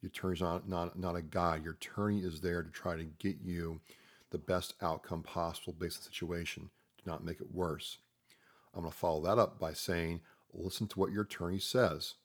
Your 0.02 0.10
attorney's 0.10 0.42
not, 0.42 0.68
not, 0.68 0.98
not 0.98 1.16
a 1.16 1.22
guide. 1.22 1.64
Your 1.64 1.74
attorney 1.74 2.20
is 2.20 2.42
there 2.42 2.64
to 2.64 2.72
try 2.72 2.96
to 2.96 3.04
get 3.04 3.38
you 3.44 3.82
the 4.32 4.40
best 4.40 4.74
outcome 4.82 5.22
possible 5.22 5.76
based 5.78 5.98
on 5.98 6.02
the 6.02 6.06
situation. 6.06 6.70
Do 6.98 7.10
not 7.10 7.24
make 7.24 7.40
it 7.40 7.54
worse. 7.54 8.00
I'm 8.74 8.82
going 8.82 8.92
to 8.92 8.98
follow 8.98 9.22
that 9.26 9.40
up 9.40 9.60
by 9.60 9.74
saying, 9.74 10.22
listen 10.54 10.88
to 10.88 11.00
what 11.00 11.12
your 11.12 11.24
attorney 11.24 11.60
says. 11.60 12.16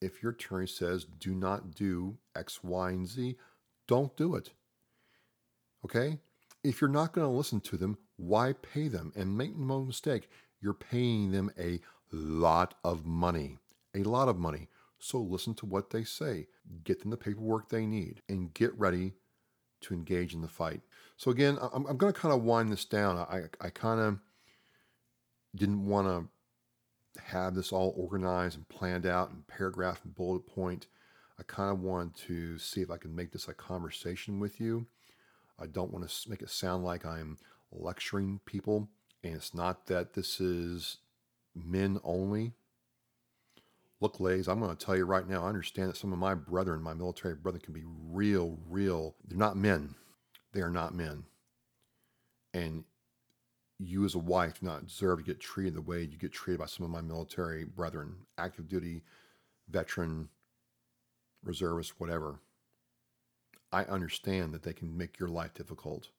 If 0.00 0.22
your 0.22 0.32
attorney 0.32 0.66
says, 0.66 1.04
do 1.04 1.34
not 1.34 1.74
do 1.74 2.18
X, 2.36 2.62
Y, 2.62 2.90
and 2.90 3.08
Z, 3.08 3.36
don't 3.88 4.16
do 4.16 4.34
it. 4.34 4.50
Okay? 5.84 6.18
If 6.62 6.80
you're 6.80 6.90
not 6.90 7.12
going 7.12 7.26
to 7.26 7.32
listen 7.32 7.60
to 7.62 7.76
them, 7.76 7.98
why 8.16 8.52
pay 8.52 8.88
them? 8.88 9.12
And 9.16 9.36
make 9.36 9.56
no 9.56 9.84
mistake, 9.84 10.28
you're 10.64 10.72
paying 10.72 11.30
them 11.30 11.50
a 11.58 11.78
lot 12.10 12.74
of 12.82 13.04
money, 13.04 13.58
a 13.94 14.02
lot 14.02 14.28
of 14.28 14.38
money. 14.38 14.68
So 14.98 15.20
listen 15.20 15.52
to 15.56 15.66
what 15.66 15.90
they 15.90 16.04
say, 16.04 16.46
get 16.84 17.00
them 17.00 17.10
the 17.10 17.18
paperwork 17.18 17.68
they 17.68 17.84
need, 17.84 18.22
and 18.30 18.54
get 18.54 18.76
ready 18.78 19.12
to 19.82 19.92
engage 19.92 20.32
in 20.32 20.40
the 20.40 20.48
fight. 20.48 20.80
So 21.18 21.30
again, 21.30 21.58
I'm, 21.60 21.84
I'm 21.84 21.98
going 21.98 22.12
to 22.14 22.18
kind 22.18 22.32
of 22.32 22.42
wind 22.42 22.72
this 22.72 22.86
down. 22.86 23.18
I, 23.18 23.42
I 23.60 23.68
kind 23.68 24.00
of 24.00 24.18
didn't 25.54 25.84
want 25.86 26.08
to 26.08 27.22
have 27.22 27.54
this 27.54 27.70
all 27.70 27.94
organized 27.94 28.56
and 28.56 28.66
planned 28.68 29.04
out 29.04 29.30
and 29.30 29.46
paragraph 29.46 30.00
and 30.02 30.14
bullet 30.14 30.46
point. 30.46 30.86
I 31.38 31.42
kind 31.42 31.70
of 31.70 31.80
wanted 31.80 32.16
to 32.26 32.58
see 32.58 32.80
if 32.80 32.90
I 32.90 32.96
can 32.96 33.14
make 33.14 33.32
this 33.32 33.48
a 33.48 33.54
conversation 33.54 34.40
with 34.40 34.60
you. 34.60 34.86
I 35.60 35.66
don't 35.66 35.92
want 35.92 36.08
to 36.08 36.30
make 36.30 36.40
it 36.40 36.50
sound 36.50 36.84
like 36.84 37.04
I'm 37.04 37.36
lecturing 37.70 38.40
people. 38.46 38.88
And 39.24 39.34
it's 39.34 39.54
not 39.54 39.86
that 39.86 40.12
this 40.12 40.38
is 40.38 40.98
men 41.54 41.98
only. 42.04 42.52
Look, 44.00 44.20
ladies, 44.20 44.48
I'm 44.48 44.60
going 44.60 44.76
to 44.76 44.84
tell 44.84 44.96
you 44.96 45.06
right 45.06 45.26
now, 45.26 45.44
I 45.44 45.48
understand 45.48 45.88
that 45.88 45.96
some 45.96 46.12
of 46.12 46.18
my 46.18 46.34
brethren, 46.34 46.82
my 46.82 46.92
military 46.92 47.34
brethren, 47.34 47.62
can 47.64 47.72
be 47.72 47.84
real, 48.10 48.58
real. 48.68 49.14
They're 49.26 49.38
not 49.38 49.56
men. 49.56 49.94
They 50.52 50.60
are 50.60 50.70
not 50.70 50.94
men. 50.94 51.24
And 52.52 52.84
you 53.78 54.04
as 54.04 54.14
a 54.14 54.18
wife 54.18 54.60
do 54.60 54.66
not 54.66 54.86
deserve 54.86 55.20
to 55.20 55.24
get 55.24 55.40
treated 55.40 55.74
the 55.74 55.80
way 55.80 56.02
you 56.02 56.18
get 56.18 56.32
treated 56.32 56.60
by 56.60 56.66
some 56.66 56.84
of 56.84 56.90
my 56.92 57.00
military 57.00 57.64
brethren, 57.64 58.14
active 58.36 58.68
duty, 58.68 59.02
veteran, 59.70 60.28
reservist, 61.42 61.98
whatever. 61.98 62.40
I 63.72 63.84
understand 63.84 64.52
that 64.52 64.62
they 64.62 64.74
can 64.74 64.96
make 64.96 65.18
your 65.18 65.30
life 65.30 65.54
difficult, 65.54 66.10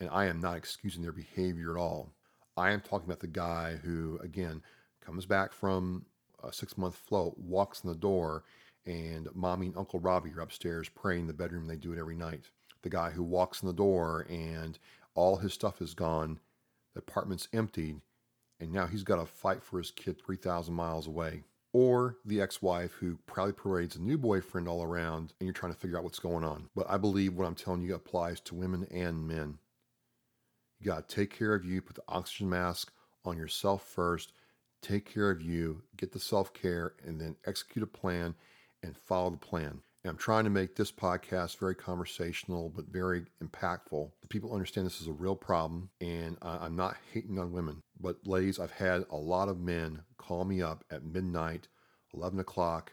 and 0.00 0.08
I 0.10 0.26
am 0.26 0.40
not 0.40 0.56
excusing 0.56 1.02
their 1.02 1.12
behavior 1.12 1.76
at 1.76 1.80
all. 1.80 2.14
I 2.56 2.70
am 2.70 2.80
talking 2.80 3.06
about 3.06 3.20
the 3.20 3.26
guy 3.26 3.76
who, 3.82 4.18
again, 4.22 4.62
comes 5.00 5.26
back 5.26 5.52
from 5.52 6.06
a 6.42 6.52
six 6.52 6.78
month 6.78 6.96
float, 6.96 7.36
walks 7.38 7.82
in 7.82 7.88
the 7.88 7.96
door, 7.96 8.44
and 8.86 9.28
mommy 9.34 9.66
and 9.66 9.76
Uncle 9.76 10.00
Robbie 10.00 10.32
are 10.34 10.40
upstairs 10.40 10.88
praying 10.88 11.22
in 11.22 11.26
the 11.26 11.32
bedroom. 11.32 11.66
They 11.66 11.76
do 11.76 11.92
it 11.92 11.98
every 11.98 12.16
night. 12.16 12.50
The 12.82 12.90
guy 12.90 13.10
who 13.10 13.22
walks 13.22 13.62
in 13.62 13.66
the 13.66 13.74
door 13.74 14.26
and 14.28 14.78
all 15.14 15.36
his 15.36 15.52
stuff 15.52 15.80
is 15.80 15.94
gone, 15.94 16.38
the 16.92 17.00
apartment's 17.00 17.48
emptied, 17.52 18.00
and 18.60 18.72
now 18.72 18.86
he's 18.86 19.02
got 19.02 19.16
to 19.16 19.26
fight 19.26 19.62
for 19.62 19.78
his 19.78 19.90
kid 19.90 20.20
3,000 20.24 20.74
miles 20.74 21.06
away. 21.06 21.44
Or 21.72 22.18
the 22.24 22.40
ex 22.40 22.62
wife 22.62 22.92
who 22.92 23.18
proudly 23.26 23.52
parades 23.52 23.96
a 23.96 24.00
new 24.00 24.16
boyfriend 24.16 24.68
all 24.68 24.84
around 24.84 25.32
and 25.40 25.46
you're 25.46 25.52
trying 25.52 25.72
to 25.72 25.78
figure 25.78 25.98
out 25.98 26.04
what's 26.04 26.20
going 26.20 26.44
on. 26.44 26.68
But 26.76 26.88
I 26.88 26.98
believe 26.98 27.34
what 27.34 27.46
I'm 27.46 27.56
telling 27.56 27.82
you 27.82 27.94
applies 27.94 28.38
to 28.42 28.54
women 28.54 28.86
and 28.92 29.26
men. 29.26 29.58
You 30.84 30.90
got 30.90 31.08
to 31.08 31.16
take 31.16 31.34
care 31.34 31.54
of 31.54 31.64
you, 31.64 31.80
put 31.80 31.96
the 31.96 32.02
oxygen 32.08 32.50
mask 32.50 32.92
on 33.24 33.38
yourself 33.38 33.88
first, 33.88 34.34
take 34.82 35.10
care 35.10 35.30
of 35.30 35.40
you, 35.40 35.82
get 35.96 36.12
the 36.12 36.20
self 36.20 36.52
care, 36.52 36.92
and 37.02 37.18
then 37.18 37.36
execute 37.46 37.82
a 37.82 37.86
plan 37.86 38.34
and 38.82 38.94
follow 38.94 39.30
the 39.30 39.38
plan. 39.38 39.80
And 40.02 40.10
I'm 40.10 40.18
trying 40.18 40.44
to 40.44 40.50
make 40.50 40.76
this 40.76 40.92
podcast 40.92 41.56
very 41.56 41.74
conversational, 41.74 42.68
but 42.68 42.88
very 42.88 43.24
impactful. 43.42 44.10
People 44.28 44.52
understand 44.52 44.86
this 44.86 45.00
is 45.00 45.06
a 45.06 45.12
real 45.12 45.34
problem, 45.34 45.88
and 46.02 46.36
I'm 46.42 46.76
not 46.76 46.98
hating 47.14 47.38
on 47.38 47.52
women. 47.52 47.80
But, 47.98 48.26
ladies, 48.26 48.60
I've 48.60 48.72
had 48.72 49.06
a 49.10 49.16
lot 49.16 49.48
of 49.48 49.58
men 49.58 50.02
call 50.18 50.44
me 50.44 50.60
up 50.60 50.84
at 50.90 51.02
midnight, 51.02 51.68
11 52.12 52.38
o'clock, 52.40 52.92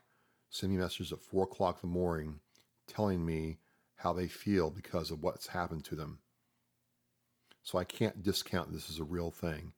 send 0.49 0.71
me 0.71 0.79
messages 0.79 1.11
at 1.11 1.19
4 1.19 1.43
o'clock 1.43 1.79
in 1.83 1.89
the 1.89 1.93
morning 1.93 2.39
telling 2.87 3.25
me 3.25 3.57
how 3.95 4.13
they 4.13 4.27
feel 4.27 4.69
because 4.69 5.11
of 5.11 5.21
what's 5.21 5.47
happened 5.47 5.83
to 5.85 5.95
them. 5.95 6.19
So 7.63 7.77
I 7.77 7.83
can't 7.83 8.23
discount 8.23 8.71
this 8.71 8.89
as 8.89 8.99
a 8.99 9.03
real 9.03 9.31
thing. 9.31 9.73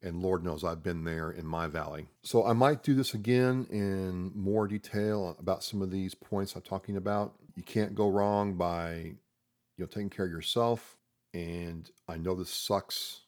And 0.00 0.22
Lord 0.22 0.44
knows 0.44 0.62
I've 0.62 0.82
been 0.82 1.04
there 1.04 1.30
in 1.30 1.44
my 1.44 1.66
valley. 1.66 2.06
So 2.22 2.46
I 2.46 2.52
might 2.52 2.84
do 2.84 2.94
this 2.94 3.14
again 3.14 3.66
in 3.68 4.30
more 4.34 4.68
detail 4.68 5.36
about 5.40 5.64
some 5.64 5.82
of 5.82 5.90
these 5.90 6.14
points 6.14 6.54
I'm 6.54 6.62
talking 6.62 6.96
about. 6.96 7.34
You 7.56 7.64
can't 7.64 7.96
go 7.96 8.08
wrong 8.08 8.54
by 8.54 8.92
you 8.94 9.84
know 9.84 9.86
taking 9.86 10.10
care 10.10 10.26
of 10.26 10.30
yourself. 10.30 10.96
And 11.34 11.90
I 12.08 12.16
know 12.16 12.34
this 12.34 12.50
sucks. 12.50 13.22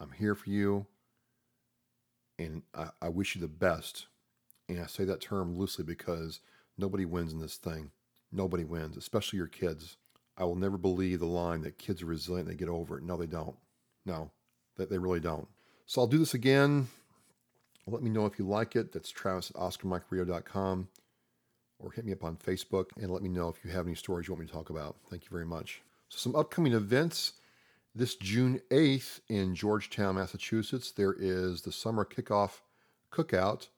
I'm 0.00 0.12
here 0.12 0.34
for 0.34 0.50
you. 0.50 0.86
And 2.38 2.62
I, 2.74 2.88
I 3.02 3.08
wish 3.08 3.34
you 3.34 3.40
the 3.40 3.48
best. 3.48 4.06
And 4.68 4.80
I 4.80 4.86
say 4.86 5.04
that 5.04 5.20
term 5.20 5.56
loosely 5.56 5.84
because 5.84 6.40
nobody 6.76 7.04
wins 7.04 7.32
in 7.32 7.40
this 7.40 7.56
thing. 7.56 7.90
Nobody 8.32 8.64
wins, 8.64 8.96
especially 8.96 9.38
your 9.38 9.46
kids. 9.46 9.96
I 10.38 10.44
will 10.44 10.56
never 10.56 10.78
believe 10.78 11.18
the 11.18 11.26
line 11.26 11.62
that 11.62 11.78
kids 11.78 12.02
are 12.02 12.06
resilient, 12.06 12.48
they 12.48 12.54
get 12.54 12.68
over 12.68 12.98
it. 12.98 13.04
No, 13.04 13.16
they 13.16 13.26
don't. 13.26 13.56
No, 14.06 14.30
that 14.76 14.88
they 14.88 14.98
really 14.98 15.20
don't. 15.20 15.48
So 15.86 16.00
I'll 16.00 16.06
do 16.06 16.18
this 16.18 16.34
again. 16.34 16.88
Let 17.86 18.02
me 18.02 18.10
know 18.10 18.26
if 18.26 18.38
you 18.38 18.46
like 18.46 18.76
it. 18.76 18.92
That's 18.92 19.10
Travis 19.10 19.50
at 19.50 19.56
OscarMikeRio.com 19.56 20.88
or 21.78 21.92
hit 21.92 22.04
me 22.04 22.12
up 22.12 22.24
on 22.24 22.36
Facebook 22.36 22.86
and 23.00 23.10
let 23.10 23.22
me 23.22 23.28
know 23.28 23.48
if 23.48 23.64
you 23.64 23.70
have 23.70 23.86
any 23.86 23.94
stories 23.94 24.28
you 24.28 24.34
want 24.34 24.42
me 24.42 24.46
to 24.46 24.52
talk 24.52 24.70
about. 24.70 24.96
Thank 25.10 25.24
you 25.24 25.30
very 25.30 25.46
much. 25.46 25.82
So, 26.08 26.18
some 26.18 26.36
upcoming 26.36 26.72
events. 26.72 27.32
This 27.94 28.14
June 28.14 28.60
8th 28.70 29.20
in 29.28 29.56
Georgetown, 29.56 30.16
Massachusetts, 30.16 30.92
there 30.92 31.16
is 31.18 31.62
the 31.62 31.72
summer 31.72 32.04
kickoff 32.04 32.60
cookout 33.10 33.68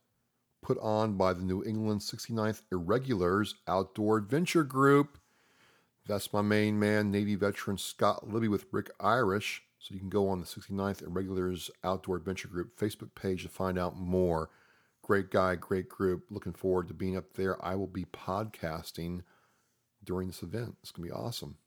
put 0.62 0.78
on 0.80 1.16
by 1.16 1.32
the 1.32 1.42
New 1.42 1.64
England 1.64 2.00
69th 2.00 2.62
Irregulars 2.70 3.54
Outdoor 3.66 4.18
Adventure 4.18 4.64
Group. 4.64 5.19
That's 6.10 6.32
my 6.32 6.42
main 6.42 6.76
man, 6.76 7.12
Navy 7.12 7.36
veteran 7.36 7.78
Scott 7.78 8.28
Libby 8.28 8.48
with 8.48 8.66
Rick 8.72 8.90
Irish. 8.98 9.62
So 9.78 9.94
you 9.94 10.00
can 10.00 10.08
go 10.08 10.28
on 10.28 10.40
the 10.40 10.44
69th 10.44 11.06
Irregulars 11.06 11.70
Outdoor 11.84 12.16
Adventure 12.16 12.48
Group 12.48 12.76
Facebook 12.76 13.14
page 13.14 13.44
to 13.44 13.48
find 13.48 13.78
out 13.78 13.96
more. 13.96 14.50
Great 15.02 15.30
guy, 15.30 15.54
great 15.54 15.88
group. 15.88 16.24
Looking 16.28 16.52
forward 16.52 16.88
to 16.88 16.94
being 16.94 17.16
up 17.16 17.34
there. 17.34 17.64
I 17.64 17.76
will 17.76 17.86
be 17.86 18.06
podcasting 18.06 19.22
during 20.02 20.26
this 20.26 20.42
event. 20.42 20.78
It's 20.82 20.90
going 20.90 21.08
to 21.08 21.14
be 21.14 21.16
awesome. 21.16 21.58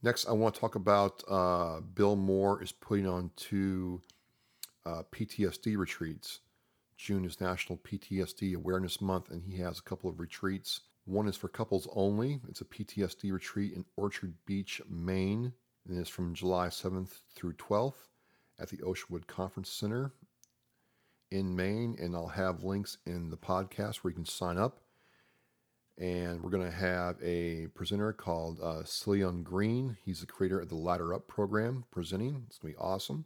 Next, 0.00 0.28
I 0.28 0.32
want 0.32 0.54
to 0.54 0.60
talk 0.60 0.76
about 0.76 1.24
uh, 1.28 1.80
Bill 1.80 2.14
Moore 2.14 2.62
is 2.62 2.70
putting 2.70 3.08
on 3.08 3.32
two 3.34 4.00
uh, 4.86 5.02
PTSD 5.10 5.76
retreats. 5.76 6.38
June 6.96 7.24
is 7.24 7.40
National 7.40 7.78
PTSD 7.78 8.54
Awareness 8.54 9.00
Month, 9.00 9.28
and 9.32 9.42
he 9.42 9.58
has 9.58 9.80
a 9.80 9.82
couple 9.82 10.08
of 10.08 10.20
retreats. 10.20 10.82
One 11.08 11.26
is 11.26 11.38
for 11.38 11.48
couples 11.48 11.88
only. 11.94 12.38
It's 12.50 12.60
a 12.60 12.66
PTSD 12.66 13.32
retreat 13.32 13.72
in 13.72 13.86
Orchard 13.96 14.34
Beach, 14.44 14.82
Maine. 14.90 15.54
And 15.88 15.98
it's 15.98 16.10
from 16.10 16.34
July 16.34 16.68
7th 16.68 17.20
through 17.34 17.54
12th 17.54 18.08
at 18.58 18.68
the 18.68 18.76
Oceanwood 18.78 19.26
Conference 19.26 19.70
Center 19.70 20.12
in 21.30 21.56
Maine. 21.56 21.96
And 21.98 22.14
I'll 22.14 22.26
have 22.26 22.62
links 22.62 22.98
in 23.06 23.30
the 23.30 23.38
podcast 23.38 23.96
where 23.96 24.10
you 24.10 24.16
can 24.16 24.26
sign 24.26 24.58
up. 24.58 24.80
And 25.96 26.42
we're 26.42 26.50
going 26.50 26.70
to 26.70 26.76
have 26.76 27.16
a 27.22 27.68
presenter 27.68 28.12
called 28.12 28.60
uh, 28.62 28.82
Cillian 28.84 29.42
Green. 29.42 29.96
He's 30.04 30.20
the 30.20 30.26
creator 30.26 30.60
of 30.60 30.68
the 30.68 30.74
Ladder 30.74 31.14
Up 31.14 31.26
program 31.26 31.86
presenting. 31.90 32.44
It's 32.48 32.58
going 32.58 32.74
to 32.74 32.78
be 32.78 32.84
awesome. 32.84 33.24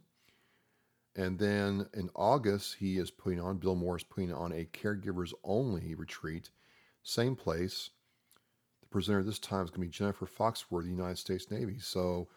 And 1.17 1.37
then 1.37 1.87
in 1.93 2.09
August, 2.15 2.77
he 2.79 2.97
is 2.97 3.11
putting 3.11 3.41
on, 3.41 3.57
Bill 3.57 3.75
Moore 3.75 3.97
is 3.97 4.03
putting 4.03 4.31
on 4.31 4.53
a 4.53 4.63
caregivers 4.63 5.33
only 5.43 5.95
retreat, 5.95 6.49
same 7.03 7.35
place. 7.35 7.89
The 8.81 8.87
presenter 8.87 9.23
this 9.23 9.39
time 9.39 9.65
is 9.65 9.69
going 9.69 9.81
to 9.81 9.87
be 9.87 9.97
Jennifer 9.97 10.25
Foxworth, 10.25 10.83
the 10.83 10.89
United 10.89 11.17
States 11.17 11.51
Navy. 11.51 11.77
So 11.79 12.27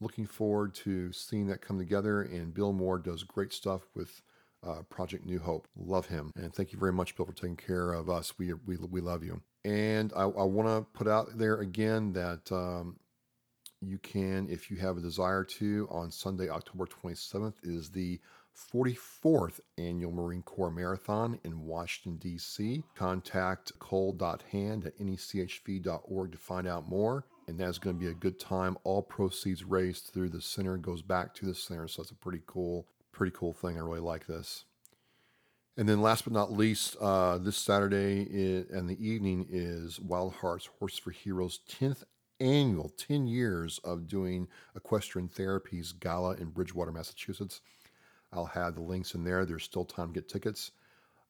looking 0.00 0.26
forward 0.26 0.74
to 0.74 1.12
seeing 1.12 1.46
that 1.48 1.62
come 1.62 1.78
together. 1.78 2.22
And 2.22 2.54
Bill 2.54 2.72
Moore 2.72 2.98
does 2.98 3.22
great 3.22 3.52
stuff 3.52 3.82
with 3.94 4.22
uh, 4.66 4.82
Project 4.90 5.26
New 5.26 5.38
Hope. 5.38 5.66
Love 5.76 6.06
him. 6.06 6.30
And 6.36 6.54
thank 6.54 6.72
you 6.72 6.78
very 6.78 6.92
much, 6.92 7.16
Bill, 7.16 7.26
for 7.26 7.32
taking 7.32 7.56
care 7.56 7.92
of 7.92 8.08
us. 8.08 8.38
We, 8.38 8.52
we, 8.52 8.76
we 8.76 9.00
love 9.00 9.24
you. 9.24 9.40
And 9.64 10.12
I, 10.14 10.22
I 10.22 10.44
want 10.44 10.68
to 10.68 10.86
put 10.92 11.08
out 11.08 11.38
there 11.38 11.56
again 11.56 12.12
that 12.12 12.50
um, 12.50 12.96
you 13.80 13.98
can, 13.98 14.48
if 14.48 14.70
you 14.70 14.76
have 14.78 14.96
a 14.96 15.00
desire 15.00 15.44
to, 15.44 15.88
on 15.90 16.10
Sunday, 16.10 16.48
October 16.48 16.86
27th, 16.86 17.54
is 17.62 17.90
the 17.90 18.20
44th 18.72 19.60
Annual 19.78 20.12
Marine 20.12 20.42
Corps 20.42 20.70
Marathon 20.70 21.38
in 21.44 21.64
Washington, 21.64 22.18
D.C. 22.18 22.82
Contact 22.94 23.72
cole.hand 23.78 24.86
at 24.86 24.98
nechv.org 24.98 26.32
to 26.32 26.38
find 26.38 26.66
out 26.66 26.88
more. 26.88 27.26
And 27.48 27.58
that's 27.58 27.78
going 27.78 27.96
to 27.96 28.00
be 28.00 28.10
a 28.10 28.14
good 28.14 28.38
time. 28.38 28.76
All 28.84 29.02
proceeds 29.02 29.64
raised 29.64 30.10
through 30.12 30.30
the 30.30 30.40
center 30.40 30.76
goes 30.76 31.02
back 31.02 31.34
to 31.34 31.46
the 31.46 31.54
center. 31.54 31.88
So 31.88 32.02
it's 32.02 32.12
a 32.12 32.16
pretty 32.16 32.42
cool, 32.46 32.86
pretty 33.10 33.32
cool 33.36 33.52
thing. 33.52 33.76
I 33.76 33.80
really 33.80 34.00
like 34.00 34.26
this. 34.26 34.64
And 35.76 35.88
then 35.88 36.02
last 36.02 36.24
but 36.24 36.34
not 36.34 36.52
least, 36.52 36.96
uh, 37.00 37.38
this 37.38 37.56
Saturday 37.56 38.66
and 38.70 38.88
the 38.88 39.06
evening 39.06 39.46
is 39.50 39.98
Wild 39.98 40.34
Hearts 40.34 40.68
Horse 40.78 40.98
for 40.98 41.10
Heroes 41.10 41.60
10th 41.68 42.04
annual 42.40 42.90
10 42.90 43.26
years 43.26 43.78
of 43.84 44.06
doing 44.06 44.48
equestrian 44.74 45.28
therapies 45.28 45.98
gala 45.98 46.34
in 46.34 46.50
Bridgewater, 46.50 46.92
Massachusetts. 46.92 47.60
I'll 48.32 48.46
have 48.46 48.74
the 48.74 48.80
links 48.82 49.14
in 49.14 49.24
there. 49.24 49.44
There's 49.44 49.64
still 49.64 49.84
time 49.84 50.08
to 50.08 50.14
get 50.14 50.28
tickets. 50.28 50.72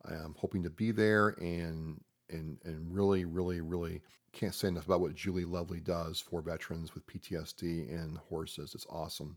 I'm 0.05 0.35
hoping 0.39 0.63
to 0.65 0.71
be 0.71 0.91
there 0.91 1.31
and 1.41 2.01
and 2.31 2.59
and 2.65 2.95
really, 2.95 3.25
really, 3.25 3.61
really 3.61 4.03
can't 4.33 4.55
say 4.55 4.69
enough 4.69 4.87
about 4.87 5.01
what 5.01 5.15
Julie 5.15 5.45
Lovely 5.45 5.81
does 5.81 6.21
for 6.21 6.41
veterans 6.41 6.95
with 6.95 7.07
PTSD 7.07 7.93
and 7.93 8.19
horses. 8.19 8.75
It's 8.75 8.87
awesome. 8.89 9.37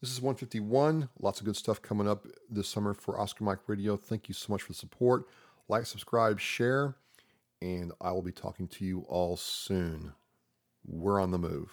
This 0.00 0.10
is 0.12 0.20
151. 0.20 1.08
Lots 1.20 1.40
of 1.40 1.46
good 1.46 1.56
stuff 1.56 1.82
coming 1.82 2.08
up 2.08 2.26
this 2.50 2.68
summer 2.68 2.94
for 2.94 3.18
Oscar 3.18 3.44
Mike 3.44 3.60
Radio. 3.66 3.96
Thank 3.96 4.28
you 4.28 4.34
so 4.34 4.52
much 4.52 4.62
for 4.62 4.68
the 4.68 4.78
support. 4.78 5.24
Like, 5.68 5.86
subscribe, 5.86 6.38
share, 6.38 6.96
and 7.60 7.92
I 8.00 8.12
will 8.12 8.22
be 8.22 8.30
talking 8.30 8.68
to 8.68 8.84
you 8.84 9.00
all 9.08 9.36
soon. 9.36 10.12
We're 10.86 11.20
on 11.20 11.32
the 11.32 11.38
move. 11.38 11.64